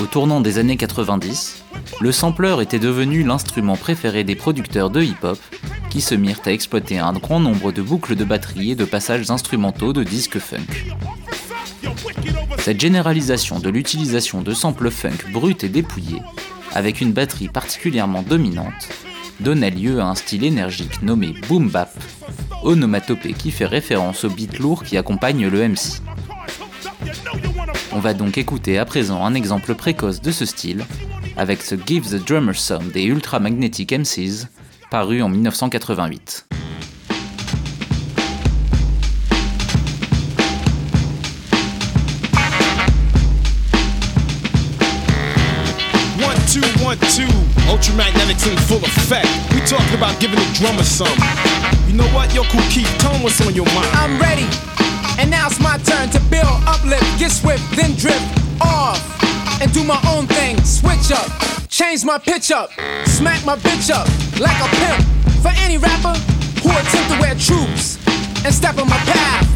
Au 0.02 0.04
tournant 0.04 0.42
des 0.42 0.58
années 0.58 0.76
90, 0.76 1.64
le 2.02 2.12
sampler 2.12 2.56
était 2.60 2.78
devenu 2.78 3.22
l'instrument 3.22 3.74
préféré 3.74 4.22
des 4.22 4.36
producteurs 4.36 4.90
de 4.90 5.00
hip-hop 5.00 5.38
qui 5.88 6.02
se 6.02 6.14
mirent 6.14 6.42
à 6.44 6.52
exploiter 6.52 6.98
un 6.98 7.14
grand 7.14 7.40
nombre 7.40 7.72
de 7.72 7.80
boucles 7.80 8.16
de 8.16 8.24
batterie 8.24 8.72
et 8.72 8.76
de 8.76 8.84
passages 8.84 9.30
instrumentaux 9.30 9.94
de 9.94 10.04
disques 10.04 10.40
funk. 10.40 10.94
Cette 12.58 12.80
généralisation 12.80 13.60
de 13.60 13.70
l'utilisation 13.70 14.42
de 14.42 14.52
samples 14.52 14.90
funk 14.90 15.32
bruts 15.32 15.56
et 15.62 15.70
dépouillés, 15.70 16.20
avec 16.78 17.00
une 17.00 17.12
batterie 17.12 17.48
particulièrement 17.48 18.22
dominante, 18.22 18.88
donnait 19.40 19.72
lieu 19.72 20.00
à 20.00 20.06
un 20.06 20.14
style 20.14 20.44
énergique 20.44 21.02
nommé 21.02 21.34
boom 21.48 21.68
bap, 21.68 21.90
onomatopée 22.62 23.32
qui 23.32 23.50
fait 23.50 23.66
référence 23.66 24.22
au 24.22 24.30
beat 24.30 24.60
lourd 24.60 24.84
qui 24.84 24.96
accompagne 24.96 25.48
le 25.48 25.68
MC. 25.68 26.00
On 27.90 27.98
va 27.98 28.14
donc 28.14 28.38
écouter 28.38 28.78
à 28.78 28.84
présent 28.84 29.26
un 29.26 29.34
exemple 29.34 29.74
précoce 29.74 30.20
de 30.20 30.30
ce 30.30 30.44
style, 30.44 30.84
avec 31.36 31.62
ce 31.62 31.74
Give 31.74 32.08
the 32.08 32.24
Drummer 32.24 32.54
Some 32.54 32.90
des 32.90 33.02
Ultra 33.02 33.40
Magnetic 33.40 33.92
MCs, 33.92 34.46
paru 34.88 35.20
en 35.20 35.28
1988. 35.28 36.46
Two, 46.48 46.64
one, 46.82 46.96
two. 47.12 47.28
Ultramagnetics 47.68 48.50
in 48.50 48.56
full 48.64 48.78
effect. 48.78 49.28
We 49.52 49.60
talking 49.66 49.94
about 49.94 50.18
giving 50.18 50.38
the 50.38 50.48
drummer 50.56 50.82
some. 50.82 51.12
You 51.86 51.92
know 51.92 52.08
what? 52.16 52.34
Yo, 52.34 52.42
Kool 52.44 52.62
Keith, 52.70 52.88
tell 52.98 53.12
'em 53.12 53.22
what's 53.22 53.38
on 53.42 53.54
your 53.54 53.66
mind. 53.66 53.90
I'm 53.92 54.18
ready. 54.18 54.46
And 55.18 55.30
now 55.30 55.48
it's 55.48 55.60
my 55.60 55.76
turn 55.78 56.08
to 56.10 56.20
build, 56.30 56.48
uplift, 56.66 57.04
get 57.18 57.32
swift, 57.32 57.62
then 57.76 57.94
drift 57.96 58.24
off. 58.62 58.98
And 59.60 59.70
do 59.74 59.84
my 59.84 60.00
own 60.06 60.26
thing, 60.26 60.56
switch 60.64 61.10
up, 61.12 61.28
change 61.68 62.04
my 62.04 62.16
pitch 62.16 62.50
up, 62.50 62.70
smack 63.04 63.44
my 63.44 63.56
bitch 63.56 63.90
up 63.90 64.08
like 64.38 64.58
a 64.60 64.68
pimp. 64.76 65.04
For 65.42 65.52
any 65.64 65.76
rapper 65.76 66.14
who 66.62 66.70
attempt 66.70 67.10
to 67.12 67.20
wear 67.20 67.34
troops 67.34 67.98
and 68.44 68.54
step 68.54 68.78
on 68.78 68.88
my 68.88 68.96
path, 69.12 69.47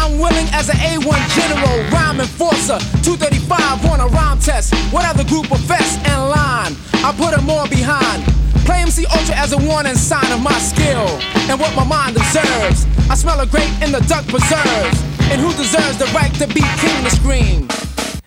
I'm 0.00 0.16
willing 0.18 0.48
as 0.56 0.70
an 0.70 0.76
A1 0.76 1.20
general, 1.36 1.76
rhyme 1.92 2.20
enforcer, 2.20 2.78
235 3.04 3.84
on 3.92 4.00
a 4.00 4.06
rhyme 4.06 4.38
test. 4.38 4.72
What 4.90 5.04
other 5.04 5.24
group 5.24 5.52
of 5.52 5.60
vests 5.60 5.98
and 6.08 6.30
line? 6.30 6.72
I 7.04 7.12
put 7.12 7.36
them 7.36 7.50
all 7.50 7.68
behind. 7.68 8.24
Play 8.64 8.80
MC 8.80 9.04
Ultra 9.12 9.36
as 9.36 9.52
a 9.52 9.58
warning 9.58 9.94
sign 9.94 10.32
of 10.32 10.40
my 10.40 10.56
skill 10.58 11.04
and 11.52 11.60
what 11.60 11.76
my 11.76 11.84
mind 11.84 12.16
deserves. 12.16 12.86
I 13.10 13.14
smell 13.14 13.40
a 13.40 13.46
grape 13.46 13.70
in 13.82 13.92
the 13.92 14.00
duck 14.08 14.24
preserves. 14.26 14.96
And 15.28 15.38
who 15.38 15.52
deserves 15.52 15.98
the 15.98 16.08
right 16.16 16.32
to 16.40 16.46
be 16.48 16.64
king 16.80 17.04
to 17.04 17.10
scream? 17.10 17.68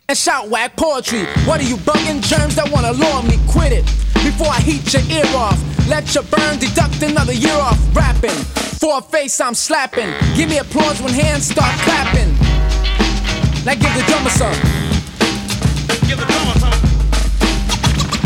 And 0.07 0.15
shout 0.15 0.49
whack 0.49 0.77
poetry. 0.77 1.25
What 1.49 1.59
are 1.59 1.67
you 1.67 1.77
bugging? 1.77 2.21
Germs 2.21 2.55
that 2.55 2.69
wanna 2.69 2.91
lure 2.93 3.23
me, 3.23 3.39
quit 3.49 3.73
it. 3.73 3.85
Before 4.21 4.47
I 4.47 4.61
heat 4.61 4.93
your 4.93 5.01
ear 5.09 5.25
off. 5.35 5.72
Let 5.87 6.15
your 6.15 6.23
burn 6.23 6.59
deduct 6.59 7.01
another 7.03 7.33
year 7.33 7.53
off 7.53 7.77
rapping. 7.95 8.31
For 8.79 8.97
a 8.97 9.01
face 9.01 9.39
I'm 9.41 9.53
slapping. 9.53 10.09
Give 10.35 10.49
me 10.49 10.57
applause 10.57 11.01
when 11.01 11.13
hands 11.13 11.47
start 11.49 11.75
clapping. 11.81 12.31
Now 13.65 13.75
give 13.75 13.93
the 13.95 14.03
drummer 14.07 14.29
some. 14.31 14.53
Give 16.07 16.17
the 16.19 16.25
drummer 16.25 16.55
some. 16.59 16.79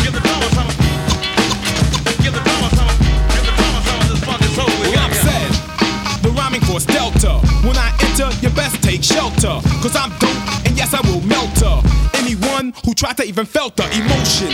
Give 0.01 0.13
the 0.13 0.21
drummer 0.21 0.49
some. 0.53 0.71
Give 2.23 2.33
the 2.33 2.41
drummer 2.45 2.69
some. 2.77 2.93
Give 3.33 3.45
the 3.45 3.53
drummer 3.57 3.81
some 3.85 3.99
of 4.01 4.09
this 4.09 4.23
funky 4.23 4.49
soul 4.53 4.65
Well, 4.65 4.99
I'm 4.99 5.11
here. 5.11 5.25
said, 5.25 6.21
the 6.23 6.29
rhyming 6.29 6.61
force 6.61 6.85
Delta. 6.85 7.39
When 7.65 7.77
I 7.77 7.89
enter, 8.01 8.29
you 8.41 8.49
best 8.55 8.81
take 8.83 9.03
shelter. 9.03 9.59
Cause 9.81 9.95
I'm 9.95 10.09
dope, 10.19 10.65
and 10.65 10.77
yes, 10.77 10.93
I 10.93 11.01
will 11.09 11.21
melt 11.21 11.57
her. 11.59 11.81
Anyone 12.67 12.83
who 12.85 12.93
tried 12.93 13.15
to 13.17 13.23
even 13.23 13.45
felt 13.45 13.75
the 13.77 13.83
emotion, 13.95 14.49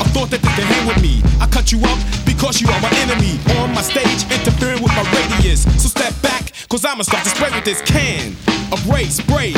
a 0.00 0.04
thought 0.12 0.28
that 0.30 0.42
they 0.42 0.52
can 0.52 0.66
hang 0.66 0.86
with 0.86 1.00
me. 1.00 1.22
I 1.40 1.46
cut 1.46 1.72
you 1.72 1.80
up 1.80 1.98
because 2.26 2.60
you 2.60 2.68
are 2.68 2.80
my 2.80 2.90
enemy. 3.00 3.40
On 3.60 3.72
my 3.72 3.80
stage, 3.80 4.24
interfering 4.30 4.82
with 4.82 4.92
my 4.92 5.04
radius. 5.12 5.62
So 5.80 5.88
step 5.88 6.12
back, 6.20 6.52
cause 6.68 6.84
I'ma 6.84 7.02
start 7.02 7.24
to 7.24 7.30
spray 7.30 7.50
with 7.54 7.64
this 7.64 7.80
can 7.82 8.36
of 8.72 8.86
ray 8.88 9.04
spray. 9.04 9.52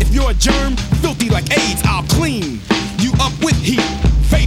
If 0.00 0.14
you're 0.14 0.30
a 0.30 0.34
germ, 0.34 0.76
filthy 1.02 1.28
like 1.28 1.50
AIDS, 1.52 1.82
I'll 1.84 2.04
clean 2.04 2.60
you 2.98 3.12
up 3.20 3.32
with 3.44 3.56
heat. 3.56 4.03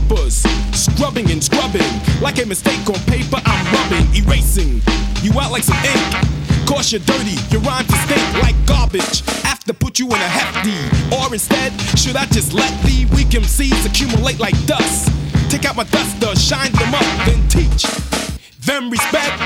Vapors, 0.07 0.43
scrubbing 0.71 1.29
and 1.31 1.43
scrubbing. 1.43 1.81
Like 2.21 2.41
a 2.41 2.45
mistake 2.45 2.87
on 2.87 2.99
paper, 3.05 3.41
I'm 3.45 3.65
rubbing, 3.73 4.07
erasing 4.15 4.81
you 5.21 5.31
out 5.39 5.51
like 5.51 5.63
some 5.63 5.77
ink. 5.83 6.67
Cause 6.67 6.91
you're 6.91 7.01
dirty, 7.01 7.35
your 7.51 7.61
rhymes 7.61 7.93
stink 8.05 8.43
like 8.43 8.55
garbage. 8.65 9.25
Have 9.43 9.63
to 9.65 9.73
put 9.73 9.99
you 9.99 10.07
in 10.07 10.13
a 10.13 10.29
hefty. 10.29 10.77
Or 11.15 11.31
instead, 11.33 11.71
should 11.97 12.15
I 12.15 12.25
just 12.27 12.53
let 12.53 12.71
the 12.83 13.05
weak 13.15 13.29
MCs 13.29 13.85
accumulate 13.85 14.39
like 14.39 14.55
dust? 14.65 15.11
Take 15.49 15.65
out 15.65 15.75
my 15.75 15.85
duster, 15.85 16.35
shine 16.35 16.71
them 16.73 16.93
up, 16.93 17.07
then 17.25 17.47
teach 17.47 17.83
them 18.65 18.89
respect. 18.89 19.39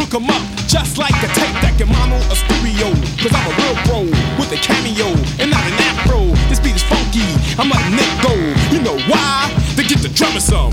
Hook 0.00 0.14
'em 0.14 0.30
up, 0.30 0.42
just 0.66 0.96
like 0.96 1.16
a 1.22 1.28
tape 1.36 1.56
that 1.60 1.74
can 1.76 1.88
mono 1.88 2.16
a 2.32 2.36
stereo. 2.36 2.88
Cause 3.20 3.32
I'm 3.36 3.46
a 3.48 3.54
real 3.60 3.76
pro 3.84 4.00
with 4.38 4.52
a 4.52 4.60
cameo 4.64 5.12
and 5.40 5.50
not 5.50 5.64
an 5.64 5.76
afro. 5.92 6.24
This 6.48 6.60
beat 6.60 6.76
is 6.76 6.82
funky, 6.84 7.26
I'm 7.58 7.68
letting 7.68 7.89
drummer 10.40 10.72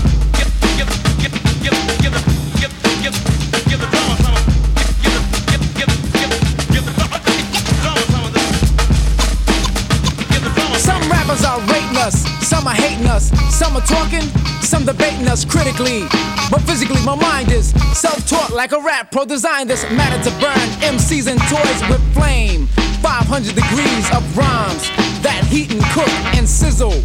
Some 10.78 11.10
rappers 11.10 11.44
are 11.44 11.60
rating 11.60 11.96
us, 11.96 12.22
some 12.46 12.66
are 12.66 12.74
hating 12.74 13.06
us, 13.06 13.30
some 13.54 13.76
are 13.76 13.82
talking, 13.82 14.22
some 14.62 14.84
debating 14.84 15.28
us 15.28 15.44
critically. 15.44 16.02
But 16.50 16.62
physically, 16.62 17.02
my 17.04 17.14
mind 17.14 17.52
is 17.52 17.70
self 17.98 18.26
taught 18.26 18.52
like 18.52 18.72
a 18.72 18.80
rap 18.80 19.10
pro 19.10 19.24
designed 19.24 19.70
this 19.70 19.82
matter 19.90 20.22
to 20.24 20.30
burn 20.38 20.68
MCs 20.80 21.26
and 21.26 21.40
toys 21.48 21.90
with 21.90 22.02
flame. 22.14 22.66
500 23.02 23.54
degrees 23.54 24.06
of 24.16 24.36
rhymes 24.36 24.88
that 25.22 25.44
heat 25.50 25.72
and 25.72 25.82
cook 25.92 26.08
and 26.36 26.48
sizzle. 26.48 27.02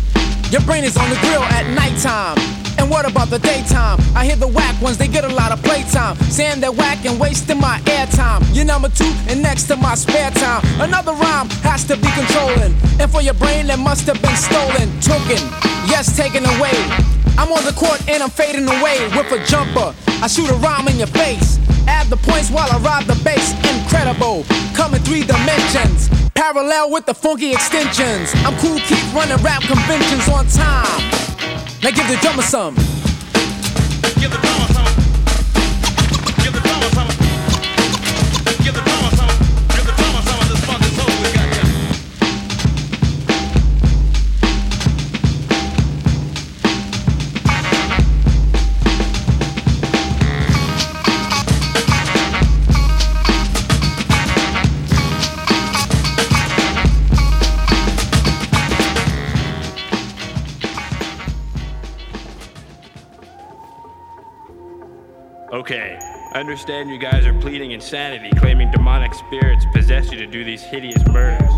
Your 0.54 0.62
brain 0.62 0.84
is 0.84 0.96
on 0.98 1.10
the 1.10 1.16
grill 1.16 1.42
at 1.42 1.66
nighttime. 1.74 2.38
And 2.78 2.88
what 2.88 3.10
about 3.10 3.32
the 3.32 3.40
daytime? 3.40 3.98
I 4.16 4.24
hear 4.24 4.36
the 4.36 4.48
whack 4.48 4.80
ones, 4.84 5.00
they 5.00 5.08
get 5.08 5.24
a 5.24 5.34
lot 5.34 5.52
of 5.52 5.60
playtime. 5.64 6.16
Saying 6.30 6.60
they're 6.60 6.72
whack 6.72 7.04
and 7.06 7.20
wasting 7.20 7.60
my 7.60 7.80
airtime. 7.86 8.46
You're 8.54 8.64
number 8.64 8.90
two 8.90 9.12
and 9.28 9.42
next 9.42 9.64
to 9.70 9.76
my 9.76 9.96
spare 9.96 10.30
time. 10.30 10.62
Another 10.80 11.14
rhyme 11.14 11.50
has 11.66 11.84
to 11.86 11.98
be 11.98 12.08
controlling. 12.14 12.78
And 13.02 13.10
for 13.10 13.24
your 13.24 13.34
brain, 13.34 13.66
that 13.66 13.80
must 13.80 14.06
have 14.06 14.22
been 14.22 14.38
stolen. 14.38 14.94
Token, 15.02 15.42
yes, 15.90 16.16
taken 16.16 16.46
away. 16.46 16.78
I'm 17.36 17.52
on 17.52 17.66
the 17.66 17.74
court 17.74 18.08
and 18.08 18.22
I'm 18.22 18.30
fading 18.30 18.70
away 18.70 19.10
with 19.18 19.34
a 19.34 19.44
jumper. 19.50 19.90
I 20.22 20.28
shoot 20.28 20.52
a 20.52 20.58
rhyme 20.62 20.88
in 20.88 20.98
your 20.98 21.10
face. 21.18 21.58
Add 21.88 22.08
the 22.08 22.18
points 22.18 22.50
while 22.50 22.70
I 22.72 22.78
ride 22.80 23.06
the 23.06 23.16
bass. 23.24 23.54
Incredible, 23.76 24.46
coming 24.74 25.02
three 25.02 25.24
dimensions. 25.24 26.10
Parallel 26.34 26.92
with 26.92 27.06
the 27.06 27.14
funky 27.14 27.52
extensions. 27.52 28.32
I'm 28.46 28.58
cool, 28.60 28.80
keep 28.80 29.04
running 29.14 29.38
rap 29.44 29.62
conventions 29.64 30.28
on 30.30 30.48
time. 30.48 31.02
Now 31.84 31.92
give 31.92 32.08
the 32.08 32.18
drummer 32.22 32.44
some. 32.44 32.76
Give 34.20 34.32
the 34.32 34.40
drummer 34.42 34.73
Okay, 65.64 65.98
I 66.34 66.42
understand 66.42 66.90
you 66.90 66.98
guys 66.98 67.26
are 67.26 67.34
pleading 67.40 67.72
insanity, 67.72 68.32
claiming 68.38 68.70
demonic 68.70 69.14
spirits 69.14 69.66
possess 69.72 70.12
you 70.12 70.18
to 70.18 70.28
do 70.28 70.44
these 70.44 70.62
hideous 70.62 71.02
murders. 71.08 71.54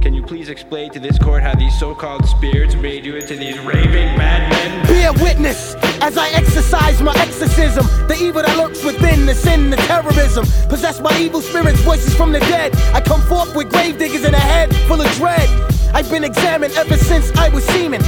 Can 0.00 0.14
you 0.14 0.22
please 0.24 0.48
explain 0.48 0.90
to 0.90 0.98
this 0.98 1.16
court 1.16 1.44
how 1.44 1.54
these 1.54 1.78
so-called 1.78 2.26
spirits 2.26 2.74
made 2.74 3.06
you 3.06 3.14
into 3.14 3.36
these 3.36 3.56
raving 3.60 4.18
madmen? 4.18 4.84
Be 4.88 5.04
a 5.04 5.12
witness 5.22 5.76
as 6.00 6.18
I 6.18 6.28
exercise 6.30 7.00
my 7.02 7.14
exorcism. 7.18 7.86
The 8.08 8.16
evil 8.20 8.42
that 8.42 8.56
lurks 8.56 8.82
within, 8.82 9.26
the 9.26 9.34
sin, 9.36 9.70
the 9.70 9.76
terrorism. 9.76 10.44
Possessed 10.68 11.00
by 11.00 11.16
evil 11.16 11.40
spirits, 11.40 11.78
voices 11.82 12.16
from 12.16 12.32
the 12.32 12.40
dead. 12.40 12.74
I 12.92 13.00
come 13.00 13.22
forth 13.22 13.54
with 13.54 13.70
grave 13.70 13.96
diggers 13.96 14.24
in 14.24 14.34
a 14.34 14.40
head 14.40 14.74
full 14.88 15.00
of 15.00 15.08
dread. 15.12 15.73
I've 15.96 16.10
been 16.10 16.24
examined 16.24 16.72
ever 16.76 16.96
since 16.96 17.30
I 17.36 17.48
was 17.54 17.62
semen. 17.62 18.00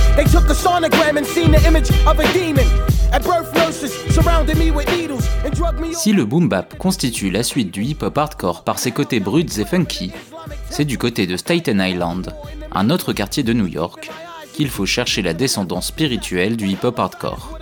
Si 5.93 6.13
le 6.13 6.25
boom 6.25 6.49
bap 6.49 6.77
constitue 6.79 7.31
la 7.31 7.45
suite 7.45 7.71
du 7.73 7.85
hip-hop 7.85 8.19
hardcore 8.19 8.65
par 8.65 8.81
ses 8.81 8.91
côtés 8.91 9.21
bruts 9.21 9.47
et 9.59 9.65
funky, 9.65 10.11
c'est 10.69 10.85
du 10.85 10.99
côté 10.99 11.29
de 11.29 11.37
Staten 11.37 11.81
Island, 11.81 12.35
un 12.73 12.91
autre 12.91 13.13
quartier 13.13 13.45
de 13.45 13.53
New 13.53 13.69
York, 13.69 14.11
qu'il 14.53 14.69
faut 14.69 14.87
chercher 14.87 15.23
la 15.23 15.33
descendance 15.33 15.87
spirituelle 15.87 16.57
du 16.57 16.67
hip-hop 16.67 16.99
hardcore. 16.99 17.57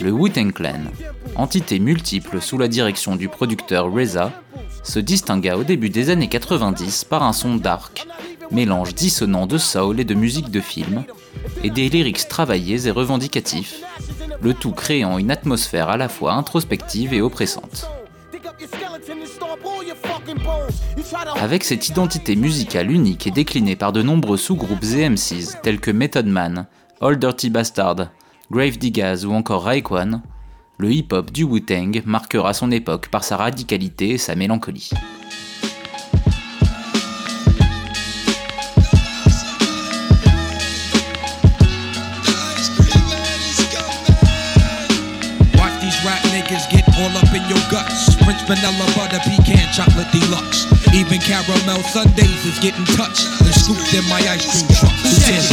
Le 0.00 0.12
Wu-Tang 0.12 0.52
Clan, 0.52 0.84
entité 1.34 1.80
multiple 1.80 2.40
sous 2.40 2.58
la 2.58 2.68
direction 2.68 3.16
du 3.16 3.28
producteur 3.28 3.92
Reza, 3.92 4.30
se 4.84 5.00
distingua 5.00 5.56
au 5.56 5.64
début 5.64 5.90
des 5.90 6.10
années 6.10 6.28
90 6.28 7.04
par 7.04 7.24
un 7.24 7.32
son 7.32 7.56
dark, 7.56 8.06
mélange 8.50 8.94
dissonant 8.94 9.46
de 9.46 9.58
soul 9.58 10.00
et 10.00 10.04
de 10.04 10.14
musique 10.14 10.50
de 10.50 10.60
film, 10.60 11.04
et 11.62 11.70
des 11.70 11.88
lyrics 11.88 12.28
travaillés 12.28 12.86
et 12.86 12.90
revendicatifs, 12.90 13.82
le 14.40 14.54
tout 14.54 14.72
créant 14.72 15.18
une 15.18 15.30
atmosphère 15.30 15.88
à 15.88 15.96
la 15.96 16.08
fois 16.08 16.32
introspective 16.32 17.12
et 17.12 17.20
oppressante. 17.20 17.88
Avec 21.40 21.64
cette 21.64 21.88
identité 21.88 22.36
musicale 22.36 22.90
unique 22.90 23.26
et 23.26 23.30
déclinée 23.30 23.76
par 23.76 23.92
de 23.92 24.02
nombreux 24.02 24.36
sous-groupes 24.36 24.84
et 24.84 25.08
MCs 25.08 25.60
tels 25.62 25.80
que 25.80 25.90
Method 25.90 26.26
Man, 26.26 26.66
Old 27.00 27.18
Dirty 27.18 27.50
Bastard, 27.50 28.08
Grave 28.50 28.78
Diggaz 28.78 29.24
ou 29.24 29.32
encore 29.32 29.64
Raekwon, 29.64 30.22
le 30.78 30.92
hip-hop 30.92 31.32
du 31.32 31.44
Wu-Tang 31.44 32.02
marquera 32.06 32.52
son 32.54 32.70
époque 32.70 33.08
par 33.08 33.24
sa 33.24 33.36
radicalité 33.36 34.10
et 34.10 34.18
sa 34.18 34.34
mélancolie. 34.34 34.90
Vanilla 48.48 48.86
butter 48.96 49.20
pecan 49.28 49.68
chocolate 49.74 50.10
deluxe. 50.10 50.64
Even 50.94 51.20
caramel 51.20 51.82
sundaes 51.92 52.46
is 52.46 52.58
getting 52.60 52.84
touched 52.96 53.28
and 53.44 53.54
scooped 53.54 53.92
in 53.92 54.08
my 54.08 54.20
ice 54.26 54.48
cream 54.50 54.66
truck. 54.72 54.92
Who 54.92 55.10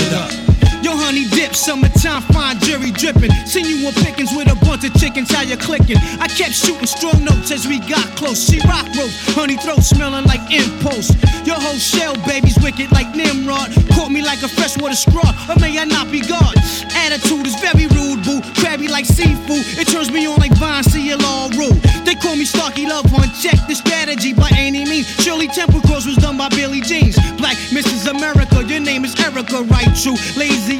it 0.07 0.13
up? 0.13 0.44
Yo, 0.85 0.95
honey 0.95 1.25
dip, 1.33 1.55
summertime 1.55 2.21
fine 2.29 2.59
jury 2.59 2.91
dripping. 2.91 3.31
Seen 3.49 3.65
you 3.65 3.87
on 3.87 3.93
pickings 4.05 4.29
with 4.37 4.45
a 4.53 4.55
bunch 4.63 4.85
of 4.85 4.93
chickens, 4.93 5.33
how 5.33 5.41
you 5.41 5.57
clicking? 5.57 5.97
I 6.21 6.27
kept 6.29 6.53
shooting 6.53 6.85
strong 6.85 7.25
notes 7.25 7.49
as 7.49 7.65
we 7.65 7.79
got 7.89 8.05
close. 8.13 8.37
She 8.37 8.61
rock 8.69 8.85
rope, 8.93 9.09
honey 9.33 9.57
throat 9.57 9.81
smelling 9.81 10.29
like 10.29 10.45
impulse. 10.53 11.09
Your 11.41 11.57
whole 11.57 11.81
shell, 11.81 12.13
baby's 12.29 12.61
wicked 12.61 12.91
like 12.91 13.09
Nimrod. 13.15 13.73
Caught 13.97 14.11
me 14.11 14.21
like 14.21 14.43
a 14.43 14.47
freshwater 14.47 14.93
straw, 14.93 15.25
or 15.49 15.57
may 15.57 15.73
I 15.79 15.85
not 15.85 16.11
be 16.11 16.21
God? 16.21 16.53
Attitude 16.93 17.47
is 17.49 17.57
very 17.57 17.89
rude, 17.97 18.21
boo. 18.21 18.45
Crabby 18.61 18.87
like 18.87 19.05
seafood, 19.09 19.65
it 19.81 19.87
turns 19.89 20.11
me 20.11 20.27
on 20.27 20.37
like 20.37 20.53
Vine, 20.53 20.85
all 21.25 21.49
rude. 21.57 21.81
They 22.05 22.13
call 22.13 22.35
me 22.35 22.45
Starky 22.45 22.85
Love 22.85 23.11
One. 23.11 23.33
check 23.33 23.57
the 23.67 23.73
strategy 23.73 24.33
by 24.33 24.49
any 24.53 24.85
means. 24.85 25.07
Shirley 25.17 25.47
Temple 25.47 25.81
Cross 25.81 26.05
was 26.05 26.17
done 26.17 26.37
by 26.37 26.49
Billy 26.49 26.81
Jeans. 26.81 27.17
Black 27.37 27.57
Mrs. 27.73 28.05
America, 28.05 28.63
your 28.63 28.81
name 28.81 29.03
is 29.03 29.17
Erica, 29.19 29.63
right? 29.63 29.89
True. 29.97 30.15
Lazy 30.37 30.74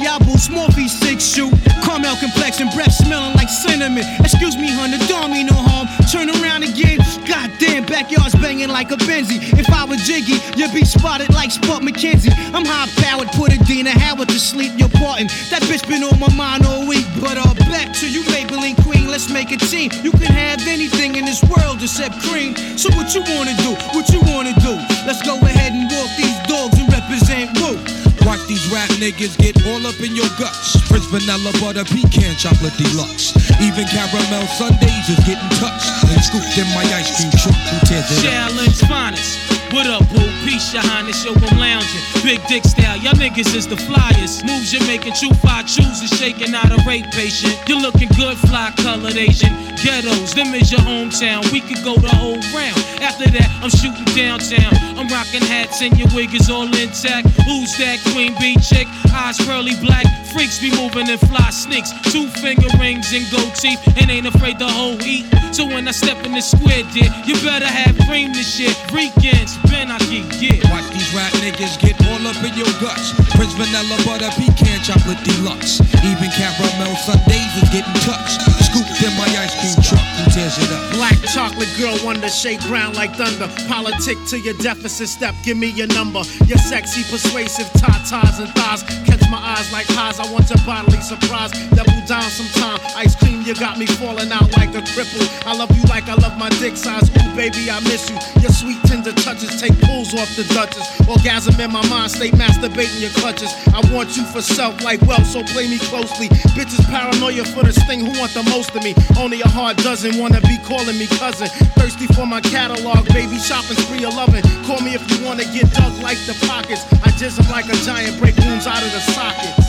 Small 0.46 0.70
feet, 0.70 0.90
six 0.90 1.26
shoe. 1.26 1.50
Caramel 1.82 2.14
complexion, 2.22 2.68
breath 2.70 2.92
smelling 2.92 3.34
like 3.34 3.48
cinnamon. 3.48 4.04
Excuse 4.20 4.54
me, 4.54 4.70
hun, 4.70 4.92
the 4.94 4.98
don't 5.10 5.32
mean 5.32 5.46
no 5.46 5.58
harm. 5.58 5.88
Turn 6.06 6.30
around 6.30 6.62
again. 6.62 7.02
Goddamn, 7.26 7.84
backyard's 7.84 8.36
banging 8.36 8.68
like 8.68 8.92
a 8.92 8.96
Benzie. 9.10 9.42
If 9.58 9.68
I 9.74 9.84
was 9.84 10.06
Jiggy, 10.06 10.38
you'd 10.54 10.72
be 10.72 10.84
spotted 10.84 11.34
like 11.34 11.50
Spud 11.50 11.82
MacKenzie. 11.82 12.30
I'm 12.54 12.64
high 12.64 12.86
powered, 13.02 13.26
put 13.34 13.50
Adina 13.50 13.90
Howard 13.90 14.28
to 14.28 14.38
sleep. 14.38 14.72
You're 14.76 14.92
parting. 15.02 15.26
That 15.50 15.62
bitch 15.66 15.82
been 15.88 16.04
on 16.04 16.20
my 16.20 16.32
mind 16.36 16.64
all 16.64 16.86
week. 16.86 17.06
But 17.18 17.42
uh, 17.42 17.52
back 17.66 17.92
to 17.98 18.06
you, 18.06 18.22
Maybelline 18.30 18.78
Queen. 18.86 19.10
Let's 19.10 19.28
make 19.28 19.50
a 19.50 19.58
team. 19.58 19.90
You 20.06 20.12
can 20.12 20.30
have 20.30 20.62
anything 20.68 21.16
in 21.16 21.24
this 21.24 21.42
world 21.42 21.82
except 21.82 22.22
cream. 22.22 22.54
So 22.78 22.88
what 22.94 23.14
you 23.16 23.22
wanna 23.34 23.56
do? 23.66 23.74
What 23.98 24.06
you 24.14 24.20
wanna 24.30 24.54
do? 24.62 24.78
Let's 25.08 25.26
go 25.26 25.34
ahead 25.42 25.72
and 25.72 25.90
walk 25.90 26.10
these 26.14 26.38
dogs 26.46 26.78
and 26.78 26.86
represent 26.86 27.50
Wu. 27.58 27.95
Watch 28.36 28.48
these 28.48 28.66
rap 28.68 28.90
niggas 29.00 29.38
get 29.38 29.56
all 29.66 29.86
up 29.86 29.98
in 30.00 30.14
your 30.14 30.28
guts. 30.38 30.76
French 30.88 31.04
vanilla 31.04 31.52
butter 31.58 31.84
pecan 31.84 32.36
chocolate 32.36 32.76
deluxe. 32.76 33.32
Even 33.62 33.86
caramel 33.88 34.46
sundaes 34.48 35.08
is 35.08 35.18
getting 35.24 35.48
touched 35.56 35.88
and 36.04 36.22
scooped 36.22 36.58
in 36.58 36.66
my 36.74 36.84
ice 36.92 37.16
cream 37.16 37.30
truck. 37.32 37.56
Who 37.56 37.86
tears 37.86 38.04
it 38.12 38.26
up? 38.26 38.88
Finest. 38.88 39.45
What 39.72 39.86
up, 39.86 40.08
boo? 40.10 40.22
Peace, 40.46 40.72
your 40.72 40.82
highness, 40.82 41.24
yo, 41.24 41.34
I'm 41.34 41.58
lounging. 41.58 42.00
Big 42.22 42.40
dick 42.46 42.64
style, 42.64 42.96
y'all 42.98 43.14
niggas 43.14 43.54
is 43.54 43.66
the 43.66 43.76
flyers. 43.76 44.44
Moves 44.44 44.72
you're 44.72 44.86
making, 44.86 45.14
true 45.14 45.34
fly 45.42 45.62
chooses, 45.62 46.10
shaking 46.18 46.54
out 46.54 46.70
a 46.70 46.78
rape 46.86 47.10
patient. 47.10 47.56
You're 47.66 47.80
looking 47.80 48.08
good, 48.16 48.36
fly 48.38 48.72
colored 48.76 49.16
Asian. 49.16 49.52
Ghettos, 49.82 50.34
them 50.34 50.54
is 50.54 50.70
your 50.70 50.80
hometown. 50.80 51.50
We 51.52 51.60
could 51.60 51.82
go 51.84 51.96
the 51.96 52.08
whole 52.08 52.38
round. 52.54 52.78
After 53.02 53.28
that, 53.28 53.50
I'm 53.60 53.70
shooting 53.70 54.06
downtown. 54.14 54.72
I'm 54.96 55.08
rocking 55.08 55.42
hats 55.42 55.82
and 55.82 55.98
your 55.98 56.08
wig 56.14 56.34
is 56.34 56.48
all 56.48 56.66
intact. 56.66 57.28
Who's 57.44 57.76
that 57.78 57.98
queen 58.12 58.34
bee 58.40 58.56
chick? 58.56 58.88
Eyes 59.12 59.36
pearly 59.38 59.74
black. 59.82 60.06
Freaks 60.32 60.58
be 60.58 60.70
moving 60.70 61.08
and 61.08 61.20
fly 61.20 61.50
sneaks. 61.50 61.92
Two 62.12 62.28
finger 62.28 62.68
rings 62.78 63.12
and 63.12 63.24
gold 63.30 63.54
teeth 63.54 63.80
and 63.98 64.10
ain't 64.10 64.26
afraid 64.26 64.58
to 64.60 64.66
whole 64.66 64.96
heat. 64.98 65.26
So 65.52 65.64
when 65.64 65.86
I 65.88 65.92
step 65.92 66.24
in 66.24 66.32
the 66.32 66.40
square, 66.40 66.82
dear, 66.92 67.08
you 67.24 67.34
better 67.44 67.66
have 67.68 67.96
cream 68.08 68.32
this 68.32 68.56
shit. 68.56 68.76
Weekends, 68.92 69.55
Ben, 69.68 69.90
I 69.90 69.98
get. 69.98 70.62
Watch 70.70 70.88
these 70.92 71.10
rap 71.14 71.32
niggas 71.42 71.80
get 71.80 71.96
all 72.08 72.26
up 72.26 72.38
in 72.44 72.54
your 72.56 72.70
guts. 72.80 73.12
Prince 73.34 73.54
vanilla 73.54 73.96
butter 74.04 74.30
pecan 74.36 74.80
chocolate 74.82 75.22
deluxe. 75.24 75.80
Even 76.04 76.30
caramel 76.30 76.94
sundaes 76.96 77.52
is 77.62 77.68
getting 77.70 77.98
touched. 78.06 78.40
Scooped 78.64 79.02
in 79.02 79.12
my 79.16 79.28
ice 79.40 79.54
cream 79.60 79.82
truck. 79.82 80.05
Tears 80.36 80.58
up? 80.70 80.92
Black 80.92 81.16
chocolate 81.32 81.72
girl, 81.78 81.96
wonder 82.04 82.28
shake 82.28 82.60
ground 82.68 82.94
like 82.94 83.16
thunder. 83.16 83.48
Politic 83.68 84.18
to 84.28 84.38
your 84.38 84.52
deficit 84.60 85.08
step, 85.08 85.34
give 85.42 85.56
me 85.56 85.68
your 85.68 85.86
number. 85.88 86.20
Your 86.44 86.58
sexy, 86.58 87.00
persuasive 87.08 87.64
tatas 87.80 88.38
and 88.38 88.52
thighs. 88.52 88.82
Catch 89.08 89.30
my 89.30 89.38
eyes 89.38 89.72
like 89.72 89.86
highs, 89.88 90.20
I 90.20 90.30
want 90.30 90.50
your 90.50 90.60
bodily 90.66 91.00
surprise. 91.00 91.52
Double 91.70 92.04
down 92.06 92.28
sometime. 92.28 92.78
Ice 92.96 93.16
cream, 93.16 93.42
you 93.42 93.54
got 93.54 93.78
me 93.78 93.86
falling 93.86 94.30
out 94.30 94.52
like 94.58 94.74
a 94.74 94.82
cripple. 94.92 95.24
I 95.46 95.56
love 95.56 95.74
you 95.74 95.82
like 95.88 96.04
I 96.08 96.14
love 96.14 96.36
my 96.36 96.50
dick 96.60 96.76
size. 96.76 97.08
Ooh, 97.08 97.34
baby, 97.34 97.70
I 97.70 97.80
miss 97.88 98.10
you. 98.10 98.16
Your 98.42 98.52
sweet, 98.52 98.76
tender 98.84 99.12
touches 99.12 99.58
take 99.58 99.72
pulls 99.88 100.12
off 100.12 100.28
the 100.36 100.44
Duchess. 100.52 101.08
Orgasm 101.08 101.58
in 101.58 101.72
my 101.72 101.86
mind, 101.88 102.12
stay 102.12 102.30
masturbating 102.30 103.00
your 103.00 103.10
clutches. 103.16 103.52
I 103.72 103.80
want 103.90 104.16
you 104.16 104.24
for 104.24 104.42
self 104.42 104.84
like 104.84 105.00
wealth, 105.08 105.26
so 105.26 105.42
play 105.44 105.66
me 105.66 105.78
closely. 105.78 106.28
Bitches 106.52 106.84
paranoia 106.92 107.44
for 107.44 107.64
this 107.64 107.80
thing, 107.86 108.00
who 108.04 108.12
want 108.20 108.34
the 108.34 108.42
most 108.44 108.76
of 108.76 108.84
me? 108.84 108.94
Only 109.18 109.40
a 109.40 109.48
hard 109.48 109.78
dozen 109.78 110.18
wanna 110.26 110.42
be 110.42 110.58
calling 110.58 110.98
me 110.98 111.06
cousin. 111.06 111.46
Thirsty 111.78 112.06
for 112.18 112.26
my 112.26 112.40
catalog, 112.40 113.06
baby, 113.14 113.38
shopping 113.38 113.78
spree 113.78 114.02
11. 114.02 114.42
Call 114.66 114.80
me 114.82 114.94
if 114.98 115.02
you 115.10 115.24
wanna 115.24 115.46
get 115.54 115.70
dug 115.70 115.94
like 116.02 116.18
the 116.26 116.34
pockets. 116.50 116.82
I 117.06 117.14
just 117.14 117.38
am 117.38 117.46
like 117.50 117.70
a 117.70 117.76
giant, 117.86 118.18
break 118.18 118.34
wounds 118.42 118.66
out 118.66 118.82
of 118.82 118.90
the 118.90 119.02
sockets. 119.14 119.66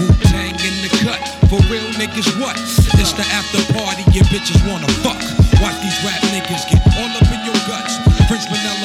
Wu 0.00 0.08
Tang 0.32 0.56
in 0.64 0.74
the 0.80 0.90
cut. 1.04 1.20
For 1.52 1.60
real 1.68 1.84
niggas, 2.00 2.32
what? 2.40 2.56
It's 2.96 3.12
the 3.12 3.26
after 3.28 3.60
party, 3.76 4.04
your 4.16 4.24
bitches 4.32 4.60
wanna 4.64 4.88
fuck. 5.04 5.20
Watch 5.60 5.76
these 5.84 5.98
rap 6.00 6.22
niggas 6.32 6.64
get 6.64 6.80
all 6.96 7.12
up 7.12 7.28
in 7.28 7.44
your 7.44 7.60
guts. 7.68 8.00
French 8.24 8.48
vanilla 8.48 8.79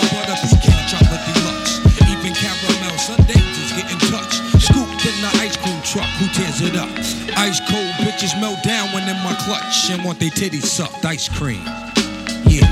Who 6.19 6.31
tears 6.31 6.61
it 6.63 6.79
up? 6.79 6.87
Ice 7.35 7.59
cold 7.67 7.91
bitches 7.99 8.39
melt 8.39 8.63
down 8.63 8.87
when 8.95 9.03
in 9.03 9.19
my 9.19 9.35
clutch 9.43 9.91
and 9.91 9.99
want 10.05 10.17
their 10.17 10.31
titties 10.31 10.63
sucked. 10.63 11.03
Ice 11.03 11.27
cream. 11.27 11.59
Yeah. 12.47 12.63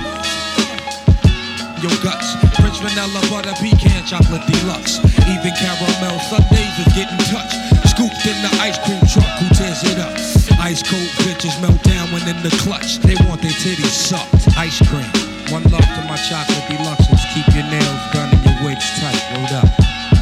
Your 1.83 1.91
guts. 1.99 2.39
French 2.55 2.79
vanilla 2.79 3.19
butter 3.27 3.51
pecan 3.59 4.07
chocolate 4.07 4.47
deluxe. 4.47 5.03
Even 5.27 5.51
caramel 5.59 6.15
sundaes 6.31 6.71
is 6.87 6.91
getting 6.95 7.19
touched. 7.27 7.59
Scooped 7.91 8.23
in 8.23 8.39
the 8.47 8.51
ice 8.63 8.79
cream 8.87 9.03
truck. 9.11 9.27
Who 9.43 9.51
tears 9.59 9.83
it 9.91 9.99
up? 9.99 10.15
Ice 10.63 10.79
cold 10.79 11.11
bitches 11.27 11.59
melt 11.59 11.83
down 11.83 12.07
when 12.15 12.23
in 12.23 12.39
the 12.47 12.53
clutch. 12.63 13.03
They 13.03 13.19
want 13.27 13.41
their 13.41 13.51
titties 13.59 13.91
sucked. 13.91 14.55
Ice 14.55 14.79
cream. 14.87 15.11
One 15.51 15.67
love 15.67 15.83
to 15.83 16.01
my 16.07 16.15
chocolate 16.15 16.63
deluxes. 16.71 17.19
Keep 17.35 17.51
your 17.59 17.67
nails 17.67 18.03
done 18.15 18.31
and 18.31 18.39
your 18.47 18.71
wigs 18.71 18.87
tight. 19.03 19.19
Rolled 19.35 19.51
up. 19.59 19.67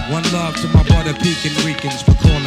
One 0.10 0.26
love 0.34 0.58
to 0.58 0.68
my 0.74 0.82
butter 0.90 1.14
pecan 1.14 1.54
Ricans 1.64 2.02
for 2.02 2.16
calling 2.16 2.41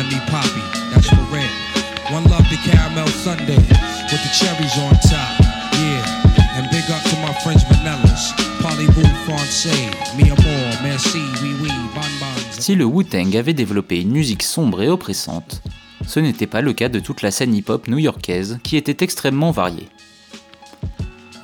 Si 12.58 12.74
le 12.74 12.84
Wu-Tang 12.84 13.36
avait 13.36 13.54
développé 13.54 14.00
une 14.00 14.10
musique 14.10 14.42
sombre 14.42 14.82
et 14.82 14.88
oppressante, 14.88 15.62
ce 16.04 16.18
n'était 16.18 16.48
pas 16.48 16.62
le 16.62 16.72
cas 16.72 16.88
de 16.88 16.98
toute 16.98 17.22
la 17.22 17.30
scène 17.30 17.54
hip-hop 17.54 17.86
new-yorkaise 17.86 18.58
qui 18.64 18.76
était 18.76 19.04
extrêmement 19.04 19.52
variée. 19.52 19.86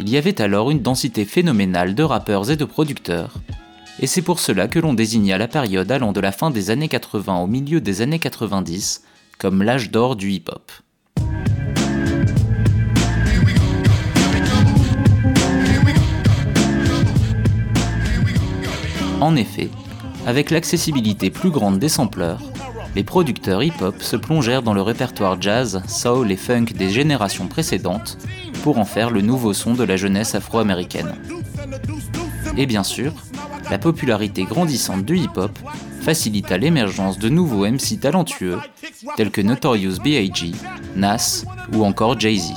Il 0.00 0.10
y 0.10 0.16
avait 0.16 0.42
alors 0.42 0.72
une 0.72 0.82
densité 0.82 1.24
phénoménale 1.24 1.94
de 1.94 2.02
rappeurs 2.02 2.50
et 2.50 2.56
de 2.56 2.64
producteurs, 2.64 3.34
et 4.00 4.08
c'est 4.08 4.22
pour 4.22 4.40
cela 4.40 4.66
que 4.66 4.80
l'on 4.80 4.94
désigna 4.94 5.38
la 5.38 5.46
période 5.46 5.92
allant 5.92 6.10
de 6.10 6.20
la 6.20 6.32
fin 6.32 6.50
des 6.50 6.70
années 6.70 6.88
80 6.88 7.38
au 7.38 7.46
milieu 7.46 7.80
des 7.80 8.02
années 8.02 8.18
90 8.18 9.04
comme 9.38 9.62
l'âge 9.62 9.92
d'or 9.92 10.16
du 10.16 10.32
hip-hop. 10.32 10.72
En 19.20 19.36
effet, 19.36 19.68
avec 20.26 20.50
l'accessibilité 20.50 21.30
plus 21.30 21.50
grande 21.50 21.78
des 21.78 21.88
sampleurs, 21.88 22.40
les 22.96 23.04
producteurs 23.04 23.62
hip-hop 23.62 24.02
se 24.02 24.16
plongèrent 24.16 24.62
dans 24.62 24.74
le 24.74 24.82
répertoire 24.82 25.40
jazz, 25.40 25.82
soul 25.86 26.32
et 26.32 26.36
funk 26.36 26.66
des 26.74 26.90
générations 26.90 27.46
précédentes 27.46 28.18
pour 28.62 28.78
en 28.78 28.84
faire 28.84 29.10
le 29.10 29.20
nouveau 29.20 29.52
son 29.52 29.74
de 29.74 29.84
la 29.84 29.96
jeunesse 29.96 30.34
afro-américaine. 30.34 31.14
Et 32.56 32.66
bien 32.66 32.82
sûr, 32.82 33.12
la 33.70 33.78
popularité 33.78 34.44
grandissante 34.44 35.04
du 35.04 35.18
hip-hop 35.18 35.56
facilita 36.00 36.56
l'émergence 36.58 37.18
de 37.18 37.28
nouveaux 37.28 37.66
MC 37.66 38.00
talentueux 38.00 38.58
tels 39.16 39.30
que 39.30 39.40
Notorious 39.40 39.98
B.I.G., 40.02 40.52
Nas 40.96 41.44
ou 41.72 41.84
encore 41.84 42.18
Jay-Z. 42.18 42.54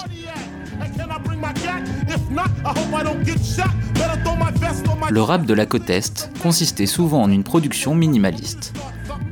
Le 5.10 5.22
rap 5.22 5.45
de 5.45 5.54
la 5.54 5.66
côte 5.66 5.89
Est 5.89 6.30
consistait 6.41 6.86
souvent 6.86 7.22
en 7.22 7.32
une 7.32 7.43
production 7.43 7.95
minimaliste, 7.95 8.74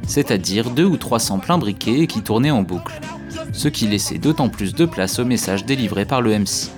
c'est-à-dire 0.05 0.69
deux 0.69 0.85
ou 0.85 0.97
trois 0.97 1.19
samples 1.19 1.51
imbriqués 1.51 2.07
qui 2.07 2.21
tournaient 2.21 2.51
en 2.51 2.61
boucle, 2.61 2.99
ce 3.53 3.67
qui 3.67 3.87
laissait 3.87 4.17
d'autant 4.17 4.49
plus 4.49 4.73
de 4.73 4.85
place 4.85 5.19
au 5.19 5.25
message 5.25 5.65
délivré 5.65 6.05
par 6.05 6.21
le 6.21 6.37
MC. 6.37 6.69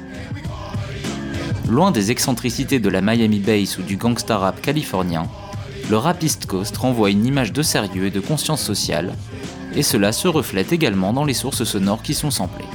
Loin 1.69 1.91
des 1.91 2.11
excentricités 2.11 2.79
de 2.79 2.89
la 2.89 3.01
Miami 3.01 3.39
Bass 3.39 3.77
ou 3.77 3.81
du 3.81 3.97
gangsta 3.97 4.37
rap 4.37 4.61
californien, 4.61 5.23
le 5.89 5.97
rap 5.97 6.21
East 6.23 6.45
Coast 6.45 6.77
renvoie 6.77 7.09
une 7.09 7.25
image 7.25 7.51
de 7.51 7.61
sérieux 7.61 8.05
et 8.05 8.11
de 8.11 8.19
conscience 8.19 8.61
sociale, 8.61 9.13
et 9.75 9.83
cela 9.83 10.11
se 10.11 10.27
reflète 10.27 10.71
également 10.71 11.13
dans 11.13 11.25
les 11.25 11.33
sources 11.33 11.63
sonores 11.63 12.03
qui 12.03 12.13
sont 12.13 12.31
samplées. 12.31 12.65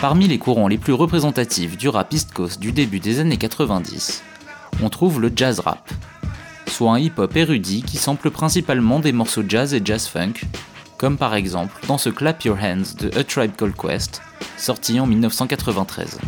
Parmi 0.00 0.26
les 0.28 0.38
courants 0.38 0.68
les 0.68 0.78
plus 0.78 0.94
représentatifs 0.94 1.76
du 1.76 1.90
rap 1.90 2.10
East 2.14 2.32
Coast 2.32 2.58
du 2.58 2.72
début 2.72 3.00
des 3.00 3.20
années 3.20 3.36
90, 3.36 4.22
on 4.82 4.88
trouve 4.88 5.20
le 5.20 5.30
jazz 5.34 5.60
rap, 5.60 5.90
soit 6.66 6.92
un 6.92 6.98
hip-hop 6.98 7.36
érudit 7.36 7.82
qui 7.82 7.98
sample 7.98 8.30
principalement 8.30 9.00
des 9.00 9.12
morceaux 9.12 9.42
jazz 9.46 9.74
et 9.74 9.82
jazz 9.84 10.06
funk, 10.06 10.32
comme 10.96 11.18
par 11.18 11.34
exemple 11.34 11.74
dans 11.86 11.98
ce 11.98 12.08
Clap 12.08 12.42
Your 12.44 12.56
Hands 12.56 12.96
de 12.98 13.10
A 13.14 13.24
Tribe 13.24 13.52
Called 13.58 13.76
Quest, 13.76 14.22
sorti 14.56 14.98
en 14.98 15.06
1993. 15.06 16.18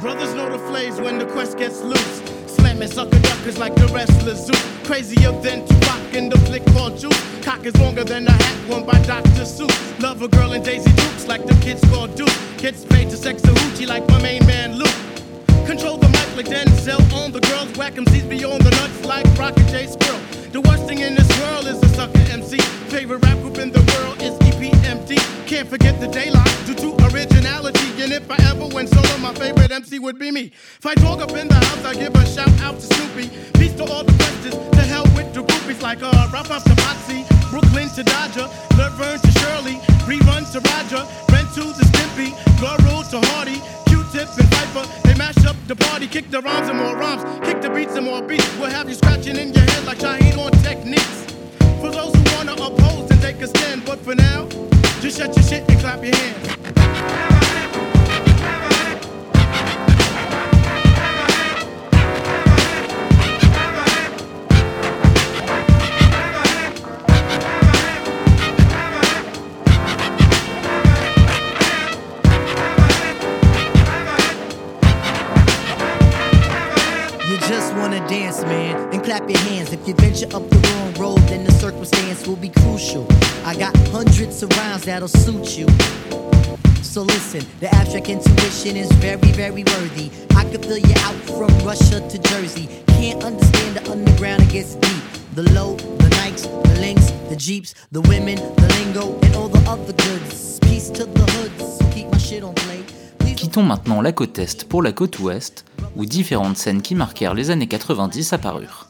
Brothers 0.00 0.32
know 0.34 0.48
the 0.48 0.60
flames 0.70 1.00
when 1.00 1.18
the 1.18 1.26
quest 1.26 1.58
gets 1.58 1.82
loose. 1.82 2.27
Slamming 2.78 2.94
sucker 2.94 3.18
duckers 3.22 3.58
like 3.58 3.74
the 3.74 3.88
wrestler 3.88 4.36
zoo. 4.36 4.52
Crazier 4.84 5.32
than 5.42 5.66
Tupac 5.66 6.14
in 6.14 6.28
the 6.28 6.38
flick 6.46 6.64
called 6.66 6.96
Juice. 6.96 7.20
Cock 7.42 7.66
is 7.66 7.76
longer 7.78 8.04
than 8.04 8.28
a 8.28 8.30
hat 8.30 8.68
worn 8.68 8.86
by 8.86 9.02
Dr. 9.02 9.44
Seuss. 9.44 10.00
Love 10.00 10.22
a 10.22 10.28
girl 10.28 10.52
in 10.52 10.62
Daisy 10.62 10.92
Dukes 10.92 11.26
like 11.26 11.44
the 11.44 11.54
kids 11.54 11.82
called 11.90 12.14
Duke. 12.14 12.30
Kids 12.56 12.84
paid 12.84 13.10
to 13.10 13.16
sex 13.16 13.42
a 13.42 13.48
hoochie 13.48 13.88
like 13.88 14.06
my 14.08 14.22
main 14.22 14.46
man 14.46 14.74
Luke. 14.74 14.94
Control 15.66 15.96
the 15.96 16.06
mic 16.08 16.36
like 16.36 16.46
Denzel 16.46 17.00
on 17.12 17.32
the 17.32 17.40
girls. 17.40 17.76
Whack 17.76 17.94
MCs 17.94 18.28
beyond 18.28 18.62
the 18.62 18.70
nuts 18.70 19.04
like 19.04 19.26
Rocket 19.36 19.66
J 19.66 19.88
Squirrel. 19.88 20.37
The 20.50 20.62
worst 20.62 20.84
thing 20.86 21.00
in 21.00 21.14
this 21.14 21.28
world 21.40 21.66
is 21.66 21.76
a 21.82 21.88
sucker 21.90 22.24
MC. 22.32 22.56
Favorite 22.88 23.22
rap 23.22 23.36
group 23.40 23.58
in 23.58 23.70
the 23.70 23.84
world 23.92 24.16
is 24.22 24.32
EPMD. 24.48 25.20
Can't 25.46 25.68
forget 25.68 26.00
the 26.00 26.08
daylight 26.08 26.48
due 26.64 26.74
to 26.74 26.88
originality. 27.12 27.88
And 28.02 28.12
if 28.12 28.30
I 28.30 28.36
ever 28.48 28.66
went 28.66 28.88
solo, 28.88 29.18
my 29.18 29.34
favorite 29.34 29.70
MC 29.70 29.98
would 29.98 30.18
be 30.18 30.30
me. 30.30 30.50
If 30.78 30.86
I 30.86 30.94
talk 30.94 31.20
up 31.20 31.32
in 31.32 31.48
the 31.48 31.54
house, 31.54 31.84
I 31.84 31.92
give 31.92 32.14
a 32.14 32.24
shout 32.24 32.48
out 32.64 32.80
to 32.80 32.86
Snoopy. 32.86 33.28
Peace 33.58 33.74
to 33.74 33.84
all 33.84 34.04
the 34.04 34.16
questions. 34.16 34.54
To 34.56 34.80
hell 34.80 35.04
with 35.14 35.34
the 35.34 35.44
groupies 35.44 35.82
like 35.82 36.02
uh, 36.02 36.30
Ralph 36.32 36.48
to 36.48 36.74
Potsy, 36.80 37.28
Brooklyn 37.50 37.90
to 37.90 38.02
Dodger, 38.02 38.48
Laverne 38.80 39.20
to 39.20 39.30
Shirley, 39.40 39.76
Rerun 40.08 40.48
to 40.52 40.60
Roger, 40.64 41.04
Ren 41.28 41.44
to 41.60 41.76
the 41.76 41.84
Stimpy, 41.92 42.32
Laurel 42.62 43.04
to 43.12 43.20
Hardy, 43.28 43.60
Q-Tip 43.84 44.28
and 44.40 44.48
Phifer. 44.48 45.07
Mash 45.28 45.44
up 45.44 45.56
the 45.66 45.76
party, 45.76 46.06
kick 46.06 46.30
the 46.30 46.40
rhymes 46.40 46.70
and 46.70 46.78
more 46.78 46.96
rhymes, 46.96 47.22
kick 47.46 47.60
the 47.60 47.68
beats 47.68 47.94
and 47.96 48.06
more 48.06 48.22
beats. 48.22 48.48
We'll 48.56 48.70
have 48.70 48.88
you 48.88 48.94
scratching 48.94 49.36
in 49.36 49.52
your 49.52 49.62
head 49.62 49.84
like 49.84 49.98
Shaheed 49.98 50.38
on 50.38 50.52
techniques. 50.62 51.26
For 51.82 51.90
those 51.90 52.14
who 52.14 52.36
wanna 52.36 52.54
oppose 52.54 53.10
and 53.10 53.20
take 53.20 53.36
a 53.42 53.46
stand, 53.46 53.84
but 53.84 53.98
for 53.98 54.14
now, 54.14 54.48
just 55.02 55.18
shut 55.18 55.36
your 55.36 55.44
shit 55.44 55.68
and 55.68 55.80
clap 55.80 56.02
your 56.02 56.16
hands. 56.16 57.27
Clap 79.18 79.30
your 79.30 79.38
hands. 79.50 79.72
If 79.72 79.86
you 79.86 79.94
venture 79.94 80.26
up 80.34 80.48
the 80.48 80.58
wrong 80.68 80.94
road, 80.94 81.18
then 81.28 81.44
the 81.44 81.52
circumstance 81.52 82.26
will 82.26 82.36
be 82.36 82.48
crucial. 82.48 83.06
I 83.44 83.54
got 83.56 83.76
hundreds 83.88 84.42
of 84.42 84.50
rounds 84.56 84.84
that'll 84.84 85.08
suit 85.08 85.58
you. 85.58 85.66
So 86.82 87.02
listen, 87.02 87.44
the 87.60 87.68
abstract 87.74 88.08
intuition 88.08 88.76
is 88.76 88.90
very, 88.92 89.30
very 89.32 89.64
worthy. 89.64 90.10
I 90.36 90.44
could 90.50 90.64
fill 90.64 90.78
you 90.78 90.94
out 90.98 91.16
from 91.36 91.50
Russia 91.66 92.00
to 92.08 92.18
Jersey. 92.18 92.68
Can't 92.86 93.22
understand 93.22 93.76
the 93.76 93.90
underground, 93.90 94.42
it 94.42 94.50
gets 94.50 94.74
deep. 94.74 95.04
The 95.34 95.42
low, 95.52 95.76
the 95.76 96.08
Nikes, 96.20 96.42
the 96.64 96.80
links, 96.80 97.10
the 97.28 97.36
Jeeps, 97.36 97.74
the 97.92 98.00
women, 98.02 98.36
the 98.36 98.68
lingo, 98.78 99.18
and 99.22 99.34
all 99.36 99.48
the 99.48 99.62
other 99.70 99.92
goods. 99.92 100.58
Peace 100.60 100.90
to 100.90 101.04
the 101.04 101.26
hoods, 101.32 101.78
keep 101.94 102.10
my 102.10 102.18
shit 102.18 102.42
on 102.42 102.54
play. 102.54 102.84
Quittons 103.36 103.62
maintenant 103.62 104.02
la 104.02 104.10
côte 104.10 104.38
Est 104.38 104.64
pour 104.68 104.82
la 104.82 104.90
côte 104.90 105.20
Ouest, 105.20 105.64
où 105.98 106.06
différentes 106.06 106.56
scènes 106.56 106.80
qui 106.80 106.94
marquèrent 106.94 107.34
les 107.34 107.50
années 107.50 107.66
90 107.66 108.32
apparurent. 108.32 108.86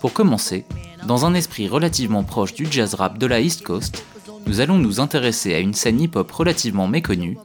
Pour 0.00 0.12
commencer, 0.12 0.64
dans 1.06 1.26
un 1.26 1.34
esprit 1.34 1.68
relativement 1.68 2.22
proche 2.22 2.54
du 2.54 2.66
jazz 2.70 2.94
rap 2.94 3.18
de 3.18 3.26
la 3.26 3.40
East 3.40 3.62
Coast, 3.62 4.04
nous 4.46 4.60
allons 4.60 4.78
nous 4.78 5.00
intéresser 5.00 5.52
à 5.52 5.58
une 5.58 5.74
scène 5.74 6.00
hip-hop 6.00 6.30
relativement 6.30 6.86
méconnue, 6.86 7.36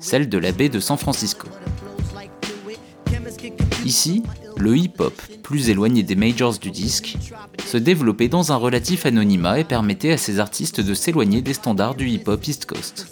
celle 0.00 0.28
de 0.28 0.38
la 0.38 0.52
baie 0.52 0.68
de 0.68 0.80
San 0.80 0.98
Francisco. 0.98 1.46
Ici, 3.84 4.22
le 4.56 4.76
hip-hop, 4.76 5.14
plus 5.42 5.70
éloigné 5.70 6.02
des 6.02 6.16
majors 6.16 6.58
du 6.58 6.70
disque, 6.70 7.16
se 7.64 7.76
développait 7.76 8.28
dans 8.28 8.50
un 8.50 8.56
relatif 8.56 9.06
anonymat 9.06 9.60
et 9.60 9.64
permettait 9.64 10.12
à 10.12 10.18
ses 10.18 10.40
artistes 10.40 10.80
de 10.80 10.94
s'éloigner 10.94 11.42
des 11.42 11.54
standards 11.54 11.94
du 11.94 12.08
hip-hop 12.08 12.44
East 12.46 12.66
Coast. 12.66 13.06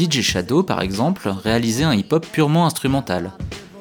DJ 0.00 0.22
Shadow, 0.22 0.62
par 0.62 0.80
exemple, 0.80 1.28
réalisait 1.28 1.84
un 1.84 1.92
hip-hop 1.92 2.26
purement 2.26 2.64
instrumental, 2.64 3.32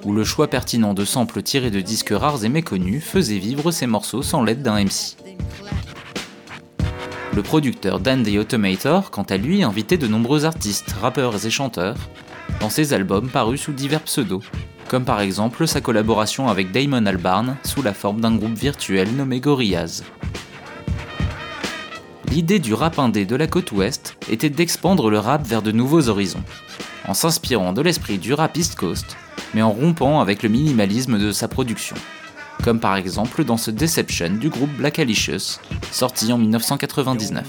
où 0.03 0.11
le 0.11 0.25
choix 0.25 0.49
pertinent 0.49 0.93
de 0.93 1.05
samples 1.05 1.41
tirés 1.41 1.71
de 1.71 1.79
disques 1.79 2.11
rares 2.11 2.43
et 2.43 2.49
méconnus 2.49 3.01
faisait 3.01 3.37
vivre 3.37 3.71
ses 3.71 3.87
morceaux 3.87 4.21
sans 4.21 4.43
l'aide 4.43 4.61
d'un 4.61 4.83
MC. 4.83 5.15
Le 7.33 7.41
producteur 7.41 8.01
Dan 8.01 8.27
Automator, 8.37 9.11
quant 9.11 9.23
à 9.23 9.37
lui, 9.37 9.63
invitait 9.63 9.97
de 9.97 10.07
nombreux 10.07 10.43
artistes, 10.43 10.93
rappeurs 11.01 11.45
et 11.45 11.49
chanteurs 11.49 11.95
dans 12.59 12.69
ses 12.69 12.91
albums 12.91 13.29
parus 13.29 13.61
sous 13.61 13.71
divers 13.71 14.01
pseudos, 14.01 14.43
comme 14.89 15.05
par 15.05 15.21
exemple 15.21 15.67
sa 15.67 15.79
collaboration 15.79 16.49
avec 16.49 16.73
Damon 16.73 17.05
Albarn 17.05 17.55
sous 17.63 17.81
la 17.81 17.93
forme 17.93 18.19
d'un 18.19 18.35
groupe 18.35 18.57
virtuel 18.57 19.15
nommé 19.15 19.39
Gorillaz. 19.39 20.03
L'idée 22.31 22.59
du 22.59 22.75
rap 22.75 22.99
indé 22.99 23.25
de 23.25 23.35
la 23.35 23.47
côte 23.47 23.71
ouest 23.71 24.15
était 24.29 24.51
d'expandre 24.51 25.09
le 25.09 25.17
rap 25.17 25.45
vers 25.47 25.63
de 25.63 25.71
nouveaux 25.71 26.09
horizons, 26.09 26.43
en 27.07 27.15
s'inspirant 27.15 27.73
de 27.73 27.81
l'esprit 27.81 28.19
du 28.19 28.35
rap 28.35 28.55
East 28.55 28.75
Coast, 28.75 29.17
mais 29.55 29.63
en 29.63 29.71
rompant 29.71 30.19
avec 30.21 30.43
le 30.43 30.49
minimalisme 30.49 31.17
de 31.17 31.31
sa 31.31 31.47
production, 31.47 31.95
comme 32.63 32.79
par 32.79 32.97
exemple 32.97 33.43
dans 33.43 33.57
ce 33.57 33.71
Deception 33.71 34.29
du 34.39 34.49
groupe 34.49 34.69
Black 34.77 34.99
Alicious, 34.99 35.59
sorti 35.91 36.31
en 36.31 36.37
1999. 36.37 37.47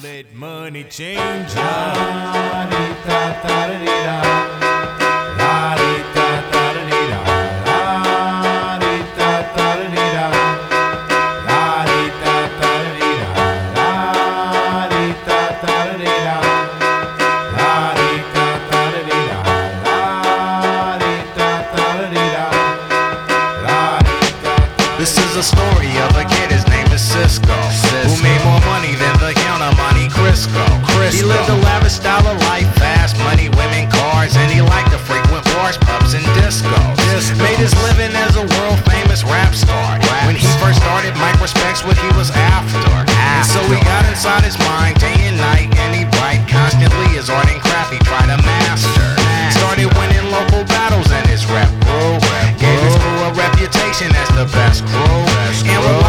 The 54.40 54.46
best 54.52 54.86
crew. 54.86 54.96
And 54.96 55.99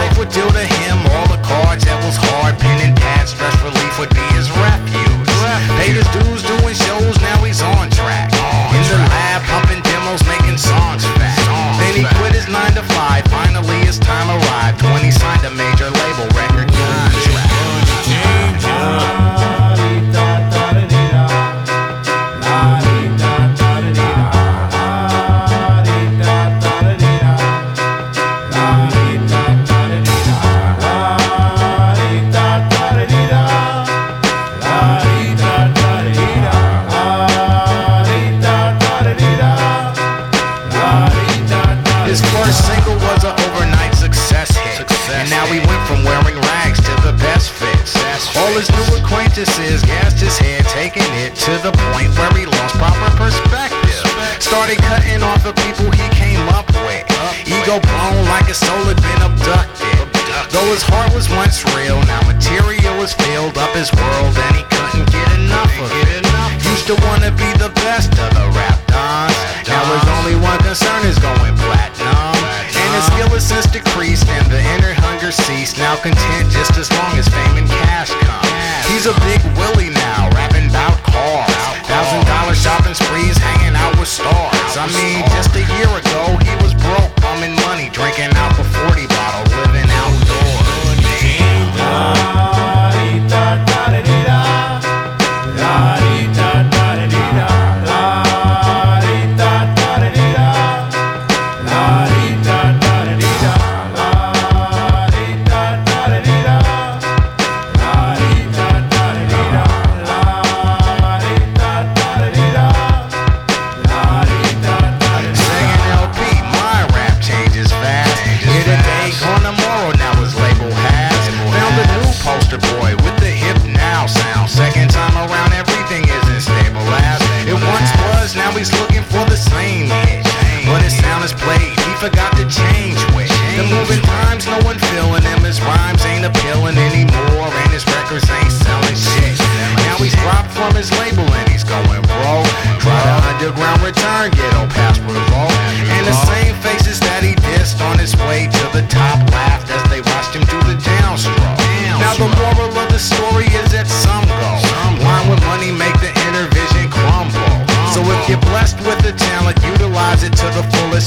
up 63.81 63.99
world 63.99 64.20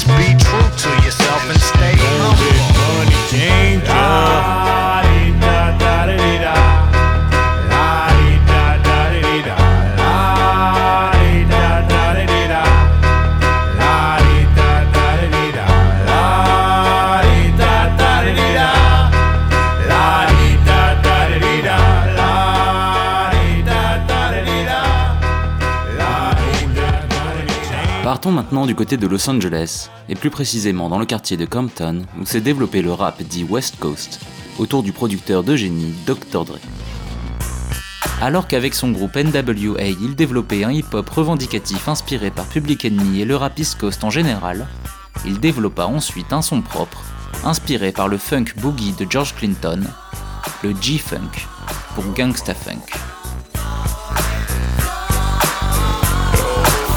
fullest. 0.03 0.17
Be 0.17 0.24
maintenant 28.45 28.67
du 28.67 28.75
côté 28.75 28.95
de 28.95 29.07
Los 29.07 29.27
Angeles, 29.27 29.89
et 30.07 30.13
plus 30.13 30.29
précisément 30.29 30.87
dans 30.87 30.99
le 30.99 31.07
quartier 31.07 31.35
de 31.35 31.45
Compton, 31.45 32.03
où 32.21 32.27
s'est 32.27 32.41
développé 32.41 32.83
le 32.83 32.93
rap 32.93 33.23
dit 33.23 33.43
West 33.43 33.77
Coast, 33.79 34.19
autour 34.59 34.83
du 34.83 34.91
producteur 34.91 35.43
de 35.43 35.55
génie 35.55 35.95
Dr. 36.05 36.45
Dre. 36.45 36.59
Alors 38.21 38.47
qu'avec 38.47 38.75
son 38.75 38.91
groupe 38.91 39.15
NWA, 39.15 39.85
il 39.85 40.15
développait 40.15 40.63
un 40.63 40.71
hip-hop 40.71 41.09
revendicatif 41.09 41.87
inspiré 41.87 42.29
par 42.29 42.45
Public 42.45 42.85
Enemy 42.85 43.21
et 43.21 43.25
le 43.25 43.35
rap 43.35 43.57
East 43.57 43.79
Coast 43.79 44.03
en 44.03 44.11
général, 44.11 44.67
il 45.25 45.39
développa 45.39 45.87
ensuite 45.87 46.31
un 46.31 46.43
son 46.43 46.61
propre, 46.61 47.01
inspiré 47.45 47.91
par 47.91 48.07
le 48.07 48.19
funk 48.19 48.45
boogie 48.57 48.93
de 48.93 49.07
George 49.09 49.33
Clinton, 49.33 49.81
le 50.61 50.75
G-Funk, 50.79 51.47
pour 51.95 52.05
Gangsta 52.13 52.53
Funk. 52.53 53.14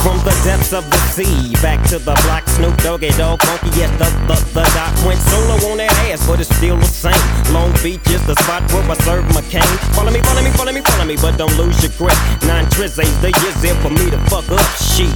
From 0.03 0.19
the 0.23 0.35
depths 0.45 0.73
of 0.73 0.89
the 0.91 0.97
sea, 1.11 1.53
back 1.61 1.83
to 1.89 1.99
the 1.99 2.15
block, 2.25 2.47
Snoop 2.49 2.77
Doggy 2.79 3.11
Dogg, 3.19 3.43
funky 3.43 3.71
yes, 3.79 3.91
the, 3.99 4.07
the, 4.31 4.37
the 4.55 4.65
doc 4.75 4.95
went 5.05 5.21
solo 5.21 5.71
on 5.71 5.79
that 5.79 5.93
ass, 6.09 6.27
but 6.27 6.41
it's 6.41 6.55
still 6.55 6.77
the 6.77 6.87
same. 6.87 7.19
Long 7.53 7.73
Beach 7.83 8.07
is 8.09 8.25
the 8.27 8.35
spot 8.43 8.63
where 8.73 8.83
I 8.91 8.95
serve 9.03 9.27
my 9.35 9.43
cane. 9.43 9.63
Follow 9.95 10.11
me, 10.11 10.21
follow 10.21 10.43
me, 10.43 10.51
follow 10.51 10.73
me, 10.73 10.81
follow 10.83 11.05
me, 11.05 11.17
but 11.21 11.37
don't 11.37 11.57
lose 11.59 11.83
your 11.83 11.93
grip. 11.99 12.17
Nine 12.47 12.69
tris 12.71 12.99
ain't 12.99 13.21
the 13.21 13.33
years 13.43 13.57
there 13.61 13.75
for 13.83 13.91
me 13.91 14.11
to 14.11 14.19
fuck 14.31 14.49
up 14.51 14.67
shit. 14.79 15.11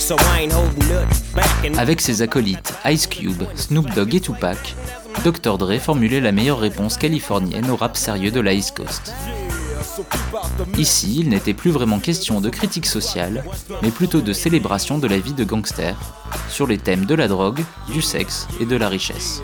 So 0.00 0.16
I 0.18 0.40
ain't 0.40 0.52
holding 0.52 0.88
nothing 0.88 1.34
back. 1.34 1.64
And 1.64 1.78
Avec 1.78 2.00
ses 2.00 2.20
acolytes 2.20 2.74
Ice 2.84 3.06
Cube, 3.06 3.44
Snoop 3.54 3.88
Dogg 3.94 4.14
et 4.14 4.20
Tupac, 4.20 4.74
Dr. 5.24 5.58
Dre 5.58 5.78
formulait 5.78 6.20
la 6.20 6.32
meilleure 6.32 6.58
réponse 6.58 6.96
californienne 6.96 7.70
au 7.70 7.76
rap 7.76 7.96
sérieux 7.96 8.30
de 8.30 8.42
East 8.50 8.76
Coast. 8.76 9.14
Ici, 10.78 11.16
il 11.20 11.28
n'était 11.28 11.54
plus 11.54 11.70
vraiment 11.70 11.98
question 11.98 12.40
de 12.40 12.50
critique 12.50 12.86
sociale, 12.86 13.44
mais 13.82 13.90
plutôt 13.90 14.20
de 14.20 14.32
célébration 14.32 14.98
de 14.98 15.06
la 15.06 15.18
vie 15.18 15.32
de 15.32 15.44
gangster, 15.44 15.96
sur 16.48 16.66
les 16.66 16.78
thèmes 16.78 17.06
de 17.06 17.14
la 17.14 17.28
drogue, 17.28 17.64
du 17.92 18.02
sexe 18.02 18.48
et 18.60 18.66
de 18.66 18.76
la 18.76 18.88
richesse. 18.88 19.40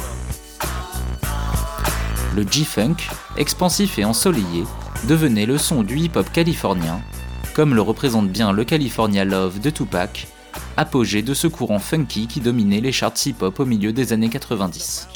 Le 2.37 2.45
G-Funk, 2.49 2.97
expansif 3.37 3.99
et 3.99 4.05
ensoleillé, 4.05 4.65
devenait 5.09 5.47
le 5.47 5.59
son 5.59 5.83
du 5.83 5.99
hip-hop 5.99 6.31
californien, 6.33 7.01
comme 7.55 7.75
le 7.75 7.83
représente 7.83 8.29
bien 8.29 8.53
le 8.53 8.65
California 8.65 9.25
Love 9.25 9.61
de 9.61 9.71
Tupac, 9.71 10.29
apogée 10.77 11.23
de 11.23 11.35
ce 11.35 11.47
courant 11.47 11.79
funky 11.79 12.27
qui 12.27 12.41
dominait 12.41 12.81
les 12.81 12.93
charts 12.93 13.15
hip-hop 13.27 13.61
au 13.61 13.67
milieu 13.67 13.93
des 13.93 14.13
années 14.13 14.29
90. 14.29 15.09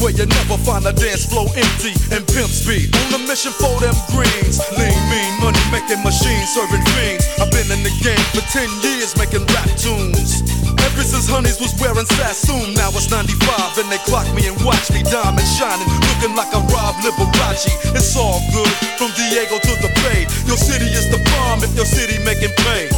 where 0.00 0.16
you 0.16 0.24
never 0.24 0.56
find 0.64 0.84
a 0.88 0.92
dance 0.92 1.28
floor 1.28 1.46
empty 1.52 1.92
and 2.10 2.24
pimp 2.32 2.48
speed. 2.48 2.88
On 2.96 3.12
the 3.12 3.20
mission 3.28 3.52
for 3.52 3.72
them 3.84 3.94
greens, 4.08 4.56
lean, 4.74 4.96
mean, 5.12 5.32
money 5.44 5.60
making 5.68 6.00
machines 6.02 6.48
serving 6.56 6.84
fiends. 6.96 7.28
I've 7.36 7.52
been 7.52 7.68
in 7.68 7.84
the 7.84 7.92
game 8.00 8.24
for 8.32 8.40
10 8.48 8.66
years 8.80 9.12
making 9.20 9.44
rap 9.52 9.68
tunes. 9.76 10.40
Ever 10.80 11.04
since 11.04 11.28
Honeys 11.28 11.60
was 11.60 11.76
wearing 11.76 12.08
Sassoon, 12.08 12.72
now 12.74 12.88
it's 12.96 13.12
95 13.12 13.78
and 13.78 13.88
they 13.92 14.00
clock 14.08 14.26
me 14.32 14.48
and 14.48 14.56
watch 14.64 14.88
me 14.90 15.04
diamond 15.04 15.46
shining, 15.46 15.86
looking 16.08 16.34
like 16.34 16.50
a 16.56 16.60
Rob 16.72 16.96
Liberace. 17.04 17.68
It's 17.92 18.16
all 18.16 18.40
good 18.56 18.72
from 18.96 19.12
Diego 19.14 19.60
to 19.60 19.72
the 19.84 19.92
Bay. 20.02 20.24
Your 20.48 20.56
city 20.58 20.88
is 20.88 21.06
the 21.12 21.20
bomb 21.36 21.60
if 21.62 21.76
your 21.76 21.86
city 21.86 22.16
making 22.24 22.56
pay. 22.64 22.88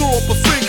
Throw 0.00 0.12
up 0.12 0.28
a 0.28 0.34
finger 0.34 0.65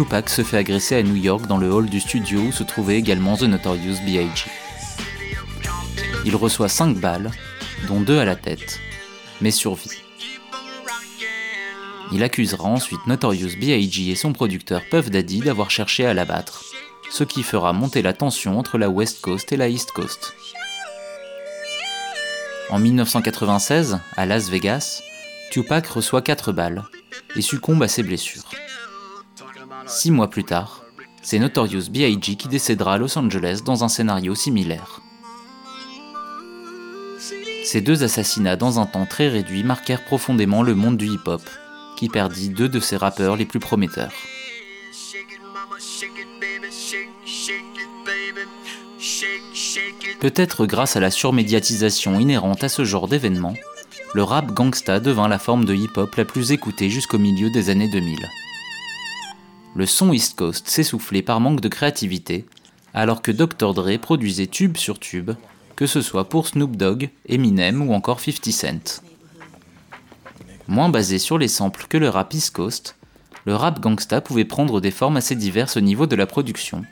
Tupac 0.00 0.30
se 0.30 0.42
fait 0.42 0.56
agresser 0.56 0.96
à 0.96 1.02
New 1.02 1.14
York 1.14 1.46
dans 1.46 1.58
le 1.58 1.70
hall 1.70 1.90
du 1.90 2.00
studio 2.00 2.40
où 2.40 2.52
se 2.52 2.62
trouvait 2.62 2.96
également 2.96 3.36
The 3.36 3.42
Notorious 3.42 3.98
B.I.G. 4.06 4.46
Il 6.24 6.34
reçoit 6.36 6.70
5 6.70 6.96
balles, 6.96 7.30
dont 7.86 8.00
2 8.00 8.18
à 8.18 8.24
la 8.24 8.34
tête, 8.34 8.80
mais 9.42 9.50
survit. 9.50 9.90
Il 12.12 12.22
accusera 12.22 12.66
ensuite 12.66 13.06
Notorious 13.06 13.58
B.I.G. 13.60 14.10
et 14.10 14.14
son 14.14 14.32
producteur 14.32 14.80
Puff 14.90 15.10
Daddy 15.10 15.40
d'avoir 15.40 15.70
cherché 15.70 16.06
à 16.06 16.14
l'abattre, 16.14 16.64
ce 17.10 17.22
qui 17.22 17.42
fera 17.42 17.74
monter 17.74 18.00
la 18.00 18.14
tension 18.14 18.58
entre 18.58 18.78
la 18.78 18.88
West 18.88 19.20
Coast 19.20 19.52
et 19.52 19.58
la 19.58 19.68
East 19.68 19.92
Coast. 19.92 20.32
En 22.70 22.78
1996, 22.78 23.98
à 24.16 24.24
Las 24.24 24.48
Vegas, 24.48 25.02
Tupac 25.50 25.86
reçoit 25.88 26.22
4 26.22 26.52
balles 26.52 26.84
et 27.36 27.42
succombe 27.42 27.82
à 27.82 27.88
ses 27.88 28.02
blessures. 28.02 28.48
Six 29.90 30.12
mois 30.12 30.30
plus 30.30 30.44
tard, 30.44 30.84
c'est 31.20 31.40
Notorious 31.40 31.90
B.I.G. 31.90 32.36
qui 32.36 32.46
décédera 32.46 32.94
à 32.94 32.98
Los 32.98 33.18
Angeles 33.18 33.62
dans 33.64 33.82
un 33.82 33.88
scénario 33.88 34.36
similaire. 34.36 35.00
Ces 37.64 37.80
deux 37.80 38.04
assassinats 38.04 38.54
dans 38.54 38.78
un 38.78 38.86
temps 38.86 39.04
très 39.04 39.26
réduit 39.26 39.64
marquèrent 39.64 40.04
profondément 40.04 40.62
le 40.62 40.76
monde 40.76 40.96
du 40.96 41.06
hip-hop, 41.06 41.42
qui 41.96 42.08
perdit 42.08 42.50
deux 42.50 42.68
de 42.68 42.78
ses 42.78 42.96
rappeurs 42.96 43.34
les 43.34 43.46
plus 43.46 43.58
prometteurs. 43.58 44.12
Peut-être 50.20 50.66
grâce 50.66 50.94
à 50.94 51.00
la 51.00 51.10
surmédiatisation 51.10 52.20
inhérente 52.20 52.62
à 52.62 52.68
ce 52.68 52.84
genre 52.84 53.08
d'événement, 53.08 53.54
le 54.14 54.22
rap 54.22 54.52
gangsta 54.52 55.00
devint 55.00 55.28
la 55.28 55.40
forme 55.40 55.64
de 55.64 55.74
hip-hop 55.74 56.14
la 56.14 56.24
plus 56.24 56.52
écoutée 56.52 56.90
jusqu'au 56.90 57.18
milieu 57.18 57.50
des 57.50 57.70
années 57.70 57.90
2000. 57.90 58.28
Le 59.74 59.86
son 59.86 60.12
East 60.12 60.36
Coast 60.36 60.68
s'essoufflait 60.68 61.22
par 61.22 61.40
manque 61.40 61.60
de 61.60 61.68
créativité, 61.68 62.44
alors 62.92 63.22
que 63.22 63.30
Dr. 63.30 63.72
Dre 63.72 63.98
produisait 63.98 64.48
tube 64.48 64.76
sur 64.76 64.98
tube, 64.98 65.30
que 65.76 65.86
ce 65.86 66.02
soit 66.02 66.28
pour 66.28 66.48
Snoop 66.48 66.76
Dogg, 66.76 67.10
Eminem 67.28 67.88
ou 67.88 67.94
encore 67.94 68.20
50 68.20 68.52
Cent. 68.52 69.02
Moins 70.66 70.88
basé 70.88 71.18
sur 71.18 71.38
les 71.38 71.48
samples 71.48 71.86
que 71.88 71.98
le 71.98 72.08
rap 72.08 72.34
East 72.34 72.54
Coast, 72.54 72.96
le 73.44 73.54
rap 73.54 73.80
gangsta 73.80 74.20
pouvait 74.20 74.44
prendre 74.44 74.80
des 74.80 74.90
formes 74.90 75.16
assez 75.16 75.36
diverses 75.36 75.76
au 75.76 75.80
niveau 75.80 76.06
de 76.06 76.16
la 76.16 76.26
production, 76.26 76.84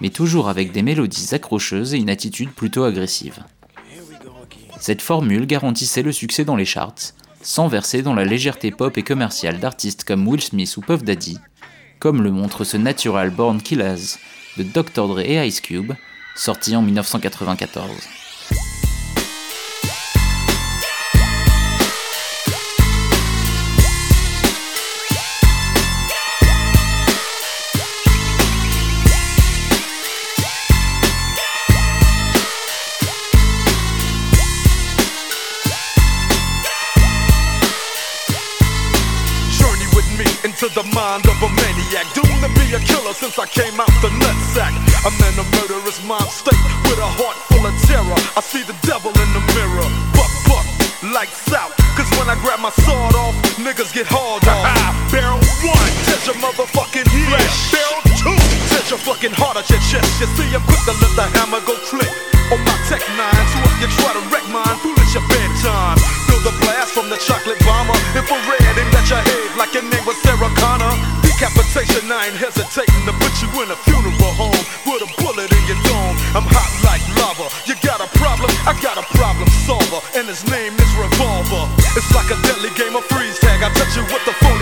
mais 0.00 0.10
toujours 0.10 0.48
avec 0.48 0.72
des 0.72 0.82
mélodies 0.82 1.34
accrocheuses 1.34 1.94
et 1.94 1.98
une 1.98 2.10
attitude 2.10 2.50
plutôt 2.50 2.84
agressive. 2.84 3.42
Cette 4.78 5.00
formule 5.00 5.46
garantissait 5.46 6.02
le 6.02 6.12
succès 6.12 6.44
dans 6.44 6.56
les 6.56 6.64
charts, 6.64 7.14
sans 7.40 7.68
verser 7.68 8.02
dans 8.02 8.14
la 8.14 8.24
légèreté 8.24 8.72
pop 8.72 8.98
et 8.98 9.02
commerciale 9.02 9.60
d'artistes 9.60 10.04
comme 10.04 10.26
Will 10.26 10.42
Smith 10.42 10.76
ou 10.76 10.80
Puff 10.80 11.02
Daddy, 11.02 11.38
comme 11.98 12.22
le 12.22 12.30
montre 12.30 12.64
ce 12.64 12.76
Natural 12.76 13.30
Born 13.30 13.60
Killers 13.60 14.18
de 14.56 14.62
Dr. 14.62 15.08
Dre 15.08 15.20
et 15.20 15.46
Ice 15.46 15.60
Cube, 15.60 15.92
sorti 16.34 16.74
en 16.76 16.82
1994. 16.82 17.90
Journey 39.50 39.86
with 39.94 40.08
me 40.18 40.24
into 40.44 40.68
the 40.68 40.82
mind 40.94 41.26
of 41.26 41.42
a 41.42 41.48
maniac. 41.48 41.55
Doomed 41.55 41.55
to 41.55 41.55
be 42.66 42.74
a 42.74 42.80
killer 42.82 43.14
since 43.14 43.38
I 43.38 43.46
came 43.46 43.78
out 43.78 43.90
the 44.02 44.10
nutsack. 44.10 44.74
I'm 45.06 45.14
in 45.14 45.34
a 45.38 45.46
murderous 45.54 46.02
mind 46.02 46.26
state 46.30 46.58
with 46.90 46.98
a 46.98 47.10
heart 47.18 47.38
full 47.46 47.62
of 47.62 47.74
terror. 47.86 48.18
I 48.34 48.42
see 48.42 48.62
the 48.66 48.74
devil 48.82 49.14
in 49.14 49.28
the 49.34 49.42
mirror. 49.54 49.86
Buck, 50.14 50.32
buck, 50.50 50.66
lights 51.14 51.52
out. 51.54 51.70
Cause 51.94 52.10
when 52.18 52.26
I 52.26 52.34
grab 52.42 52.58
my 52.58 52.74
sword 52.82 53.14
off, 53.14 53.34
niggas 53.62 53.94
get 53.94 54.06
hauled 54.10 54.44
off. 54.50 54.66
Barrel 55.14 55.38
one, 55.62 55.92
touch 56.10 56.26
your 56.26 56.38
motherfucking 56.42 57.06
flesh. 57.06 57.56
Barrel 57.70 58.02
two, 58.18 58.38
touch 58.74 58.90
your 58.90 59.00
fucking 59.00 59.34
heart 59.38 59.56
at 59.56 59.66
your 59.70 59.82
chest. 59.86 60.10
You 60.18 60.26
see, 60.34 60.48
I'm 60.50 60.62
quick 60.66 60.82
to 60.90 60.94
let 60.98 61.12
the 61.14 61.26
hammer 61.38 61.62
go 61.62 61.78
click. 61.86 62.10
On 62.50 62.58
my 62.62 62.76
tech 62.90 63.02
nine, 63.14 63.46
so 63.50 63.58
if 63.62 63.74
you 63.82 63.88
try 63.98 64.10
to 64.14 64.22
wreck 64.30 64.46
mine, 64.50 64.95
Ain't 72.26 72.42
hesitating 72.42 73.06
to 73.06 73.14
put 73.22 73.30
you 73.38 73.46
in 73.62 73.70
a 73.70 73.78
funeral 73.86 74.34
home 74.34 74.62
with 74.82 74.98
a 74.98 75.10
bullet 75.22 75.46
in 75.46 75.62
your 75.70 75.78
dome. 75.86 76.18
I'm 76.34 76.42
hot 76.42 76.74
like 76.82 76.98
lava. 77.22 77.46
You 77.70 77.78
got 77.86 78.02
a 78.02 78.10
problem? 78.18 78.50
I 78.66 78.74
got 78.82 78.98
a 78.98 79.06
problem 79.14 79.46
solver, 79.62 80.02
and 80.18 80.26
his 80.26 80.42
name 80.50 80.74
is 80.74 80.90
Revolver. 80.98 81.70
It's 81.94 82.10
like 82.18 82.26
a 82.34 82.38
deadly 82.42 82.74
game 82.74 82.98
of 82.98 83.06
freeze 83.06 83.38
tag. 83.38 83.62
I 83.62 83.70
touch 83.78 83.94
you 83.94 84.02
with 84.10 84.26
the 84.26 84.34
44 84.42 84.55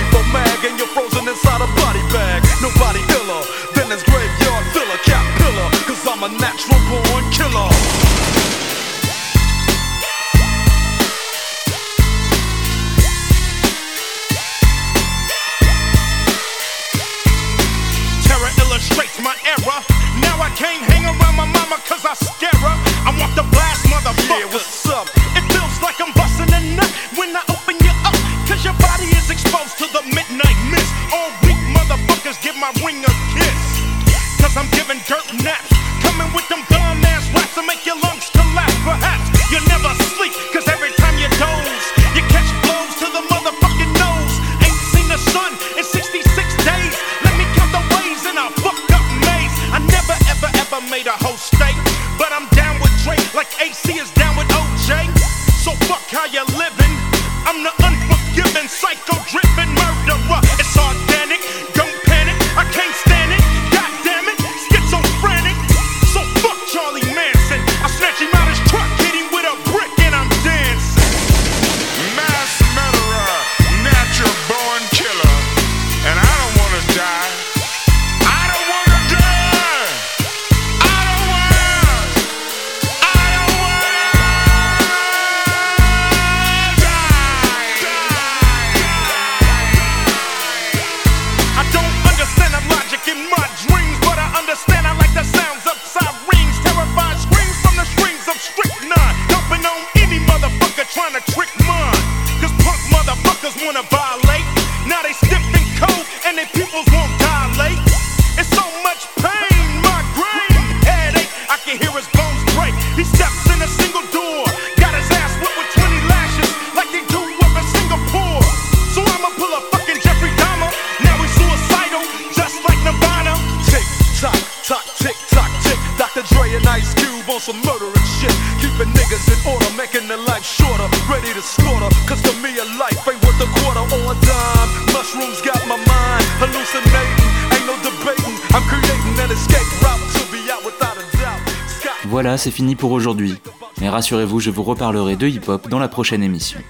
pour 142.75 142.93
aujourd'hui. 142.93 143.37
Mais 143.81 143.89
rassurez-vous, 143.89 144.41
je 144.41 144.51
vous 144.51 144.63
reparlerai 144.63 145.17
de 145.17 145.29
hip-hop 145.29 145.69
dans 145.69 145.79
la 145.79 145.89
prochaine 145.89 146.23
émission. 146.23 146.61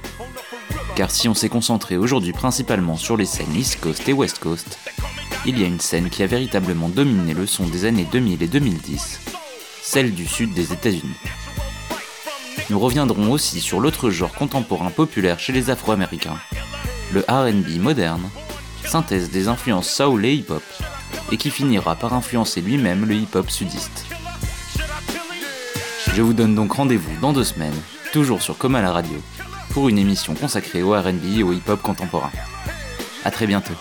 Car 0.96 1.11
si 1.11 1.28
on 1.28 1.34
s'est 1.34 1.48
concentré 1.48 1.96
aujourd'hui 1.96 2.32
principalement 2.32 2.96
sur 2.96 3.16
les 3.16 3.26
scènes 3.26 3.55
East 3.55 3.80
Coast 3.80 4.09
et 4.09 4.12
West 4.12 4.38
Coast, 4.38 4.78
il 5.46 5.59
y 5.59 5.64
a 5.64 5.66
une 5.66 5.80
scène 5.80 6.09
qui 6.09 6.22
a 6.22 6.26
véritablement 6.26 6.88
dominé 6.88 7.34
le 7.34 7.46
son 7.46 7.66
des 7.66 7.84
années 7.84 8.07
2000 8.11 8.42
et 8.42 8.46
2010, 8.46 9.20
celle 9.82 10.14
du 10.14 10.26
sud 10.26 10.55
des 10.55 10.72
États-Unis. 10.72 11.16
Nous 12.70 12.78
reviendrons 12.80 13.30
aussi 13.30 13.61
sur 13.61 13.80
l'autre 13.80 14.09
genre 14.09 14.32
contemporain 14.32 14.90
populaire 14.90 15.38
chez 15.38 15.52
les 15.52 15.68
Afro-Américains, 15.68 16.38
le 17.12 17.20
RB 17.28 17.78
moderne, 17.78 18.30
synthèse 18.86 19.30
des 19.30 19.48
influences 19.48 19.90
soul 19.92 20.24
et 20.24 20.34
hip-hop, 20.34 20.62
et 21.30 21.36
qui 21.36 21.50
finira 21.50 21.94
par 21.94 22.14
influencer 22.14 22.62
lui-même 22.62 23.05
le 23.05 23.14
hip-hop 23.14 23.50
sudiste. 23.50 23.93
Je 26.15 26.23
vous 26.23 26.33
donne 26.33 26.55
donc 26.55 26.71
rendez-vous 26.73 27.11
dans 27.21 27.33
deux 27.33 27.43
semaines, 27.43 27.75
toujours 28.12 28.41
sur 28.41 28.57
Comme 28.57 28.77
à 28.77 28.83
la 28.83 28.93
radio, 28.93 29.17
pour 29.71 29.89
une 29.89 29.99
émission 29.99 30.35
consacrée 30.35 30.81
au 30.81 30.93
RB 30.93 31.25
et 31.39 31.43
au 31.43 31.53
hip-hop 31.53 31.83
contemporain. 31.83 32.31
A 33.25 33.33
très 33.33 33.49
bientôt. 33.49 33.75